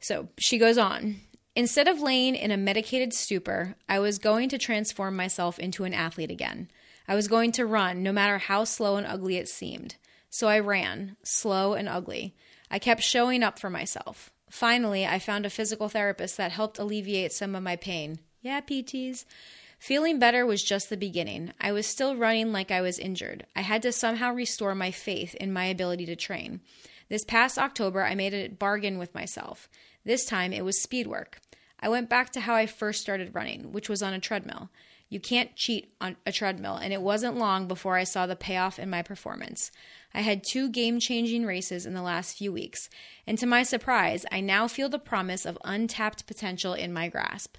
[0.00, 1.16] So she goes on.
[1.56, 5.94] Instead of laying in a medicated stupor, I was going to transform myself into an
[5.94, 6.70] athlete again.
[7.08, 9.96] I was going to run, no matter how slow and ugly it seemed.
[10.30, 12.36] So I ran, slow and ugly.
[12.70, 14.30] I kept showing up for myself.
[14.50, 18.18] Finally, I found a physical therapist that helped alleviate some of my pain.
[18.42, 19.24] Yeah, PTs.
[19.78, 21.52] Feeling better was just the beginning.
[21.60, 23.46] I was still running like I was injured.
[23.54, 26.60] I had to somehow restore my faith in my ability to train.
[27.08, 29.68] This past October, I made a bargain with myself.
[30.04, 31.40] This time, it was speed work.
[31.80, 34.68] I went back to how I first started running, which was on a treadmill.
[35.08, 38.78] You can't cheat on a treadmill, and it wasn't long before I saw the payoff
[38.78, 39.70] in my performance.
[40.12, 42.90] I had two game changing races in the last few weeks,
[43.26, 47.56] and to my surprise, I now feel the promise of untapped potential in my grasp.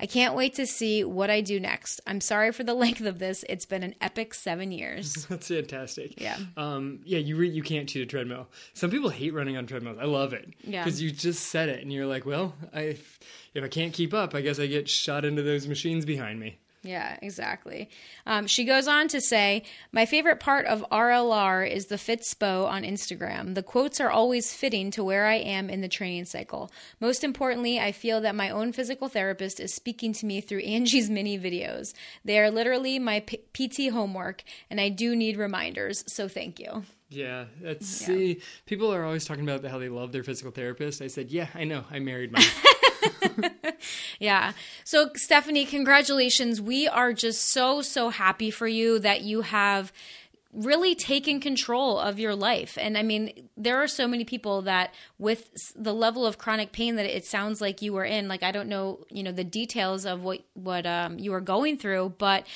[0.00, 2.00] I can't wait to see what I do next.
[2.06, 3.44] I'm sorry for the length of this.
[3.48, 5.26] It's been an epic seven years.
[5.28, 6.20] That's fantastic.
[6.20, 6.38] Yeah.
[6.56, 8.48] Um, yeah, you re- you can't cheat a treadmill.
[8.72, 9.98] Some people hate running on treadmills.
[10.00, 10.48] I love it.
[10.64, 10.82] Yeah.
[10.84, 12.96] Because you just said it, and you're like, well, I
[13.52, 16.58] if I can't keep up, I guess I get shot into those machines behind me.
[16.82, 17.90] Yeah, exactly.
[18.26, 22.84] Um, she goes on to say, My favorite part of RLR is the Fitspo on
[22.84, 23.54] Instagram.
[23.54, 26.70] The quotes are always fitting to where I am in the training cycle.
[26.98, 31.10] Most importantly, I feel that my own physical therapist is speaking to me through Angie's
[31.10, 31.92] mini videos.
[32.24, 36.84] They are literally my P- PT homework, and I do need reminders, so thank you.
[37.10, 38.40] Yeah, that's see.
[38.66, 41.02] People are always talking about how they love their physical therapist.
[41.02, 41.84] I said, yeah, I know.
[41.90, 42.44] I married mine.
[44.18, 44.52] Yeah.
[44.84, 46.60] So, Stephanie, congratulations.
[46.60, 49.92] We are just so, so happy for you that you have
[50.52, 52.76] really taken control of your life.
[52.80, 56.96] And I mean, there are so many people that with the level of chronic pain
[56.96, 60.04] that it sounds like you were in, like I don't know, you know, the details
[60.04, 62.46] of what what um, you were going through, but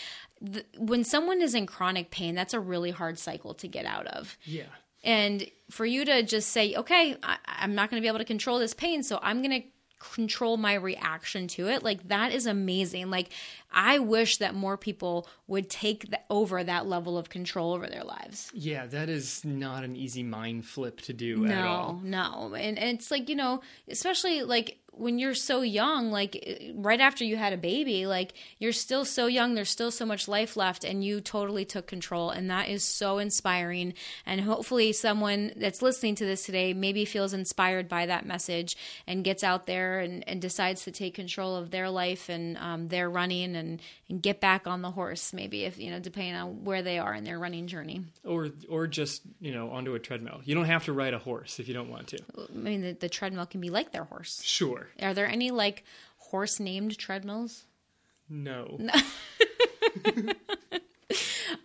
[0.44, 4.06] th- when someone is in chronic pain, that's a really hard cycle to get out
[4.08, 4.36] of.
[4.44, 4.64] Yeah.
[5.04, 8.24] And for you to just say, okay, I, I'm not going to be able to
[8.24, 9.68] control this pain, so I'm going to
[10.12, 11.82] control my reaction to it.
[11.82, 13.10] Like that is amazing.
[13.10, 13.30] Like
[13.76, 18.04] i wish that more people would take the, over that level of control over their
[18.04, 18.50] lives.
[18.54, 22.00] Yeah, that is not an easy mind flip to do no at all.
[22.02, 22.54] no.
[22.54, 27.24] And, and it's like you know especially like when you're so young like right after
[27.24, 30.84] you had a baby like you're still so young there's still so much life left
[30.84, 33.94] and you totally took control and that is so inspiring.
[34.26, 38.76] And hopefully someone that's listening to this today maybe feels inspired by that message
[39.06, 42.88] and gets out there and, and decides to take control of their life and um,
[42.88, 43.80] their running and,
[44.10, 47.14] and get back on the horse maybe if you know depending on where they are
[47.14, 50.40] in their running journey Or or just, you know, onto a treadmill.
[50.44, 52.18] You don't have to ride a horse if you don't want to.
[52.38, 54.88] i mean the, the treadmill can be like their horse Sure.
[55.02, 55.84] Are there any like
[56.18, 57.64] horse named treadmills?
[58.28, 58.78] No.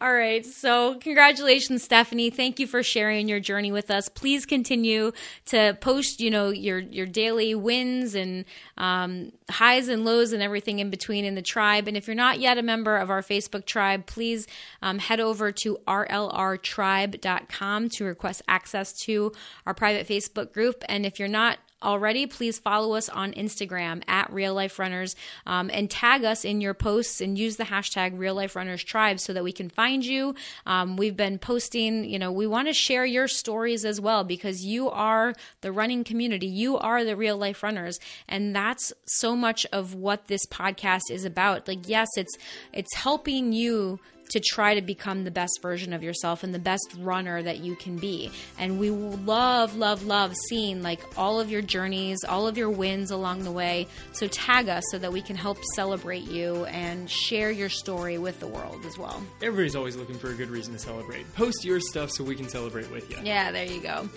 [0.01, 0.45] All right.
[0.45, 2.29] So, congratulations, Stephanie.
[2.29, 4.07] Thank you for sharing your journey with us.
[4.07, 5.11] Please continue
[5.47, 8.45] to post, you know, your your daily wins and
[8.77, 11.89] um, highs and lows and everything in between in the tribe.
[11.89, 14.47] And if you're not yet a member of our Facebook tribe, please
[14.81, 19.33] um, head over to rlrtribe.com to request access to
[19.65, 20.81] our private Facebook group.
[20.87, 25.15] And if you're not already, please follow us on Instagram at Real Life Runners
[25.45, 29.19] um, and tag us in your posts and use the hashtag Real Life Runners Tribe
[29.19, 30.35] so that we can find you.
[30.65, 34.63] Um, we've been posting, you know, we want to share your stories as well because
[34.63, 36.47] you are the running community.
[36.47, 37.99] You are the real life runners.
[38.27, 41.67] And that's so much of what this podcast is about.
[41.67, 42.37] Like, yes, it's
[42.73, 43.99] it's helping you
[44.29, 47.75] to try to become the best version of yourself and the best runner that you
[47.75, 48.31] can be.
[48.57, 53.11] And we love, love, love seeing like all of your journeys, all of your wins
[53.11, 53.87] along the way.
[54.13, 58.39] So tag us so that we can help celebrate you and share your story with
[58.39, 59.21] the world as well.
[59.41, 61.31] Everybody's always looking for a good reason to celebrate.
[61.33, 63.17] Post your stuff so we can celebrate with you.
[63.23, 64.09] Yeah, there you go.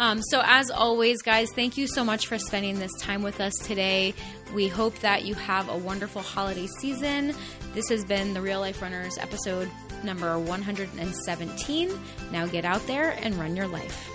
[0.00, 3.54] Um, so, as always, guys, thank you so much for spending this time with us
[3.62, 4.14] today.
[4.52, 7.34] We hope that you have a wonderful holiday season.
[7.74, 9.68] This has been the Real Life Runners episode
[10.04, 12.00] number 117.
[12.30, 14.13] Now get out there and run your life.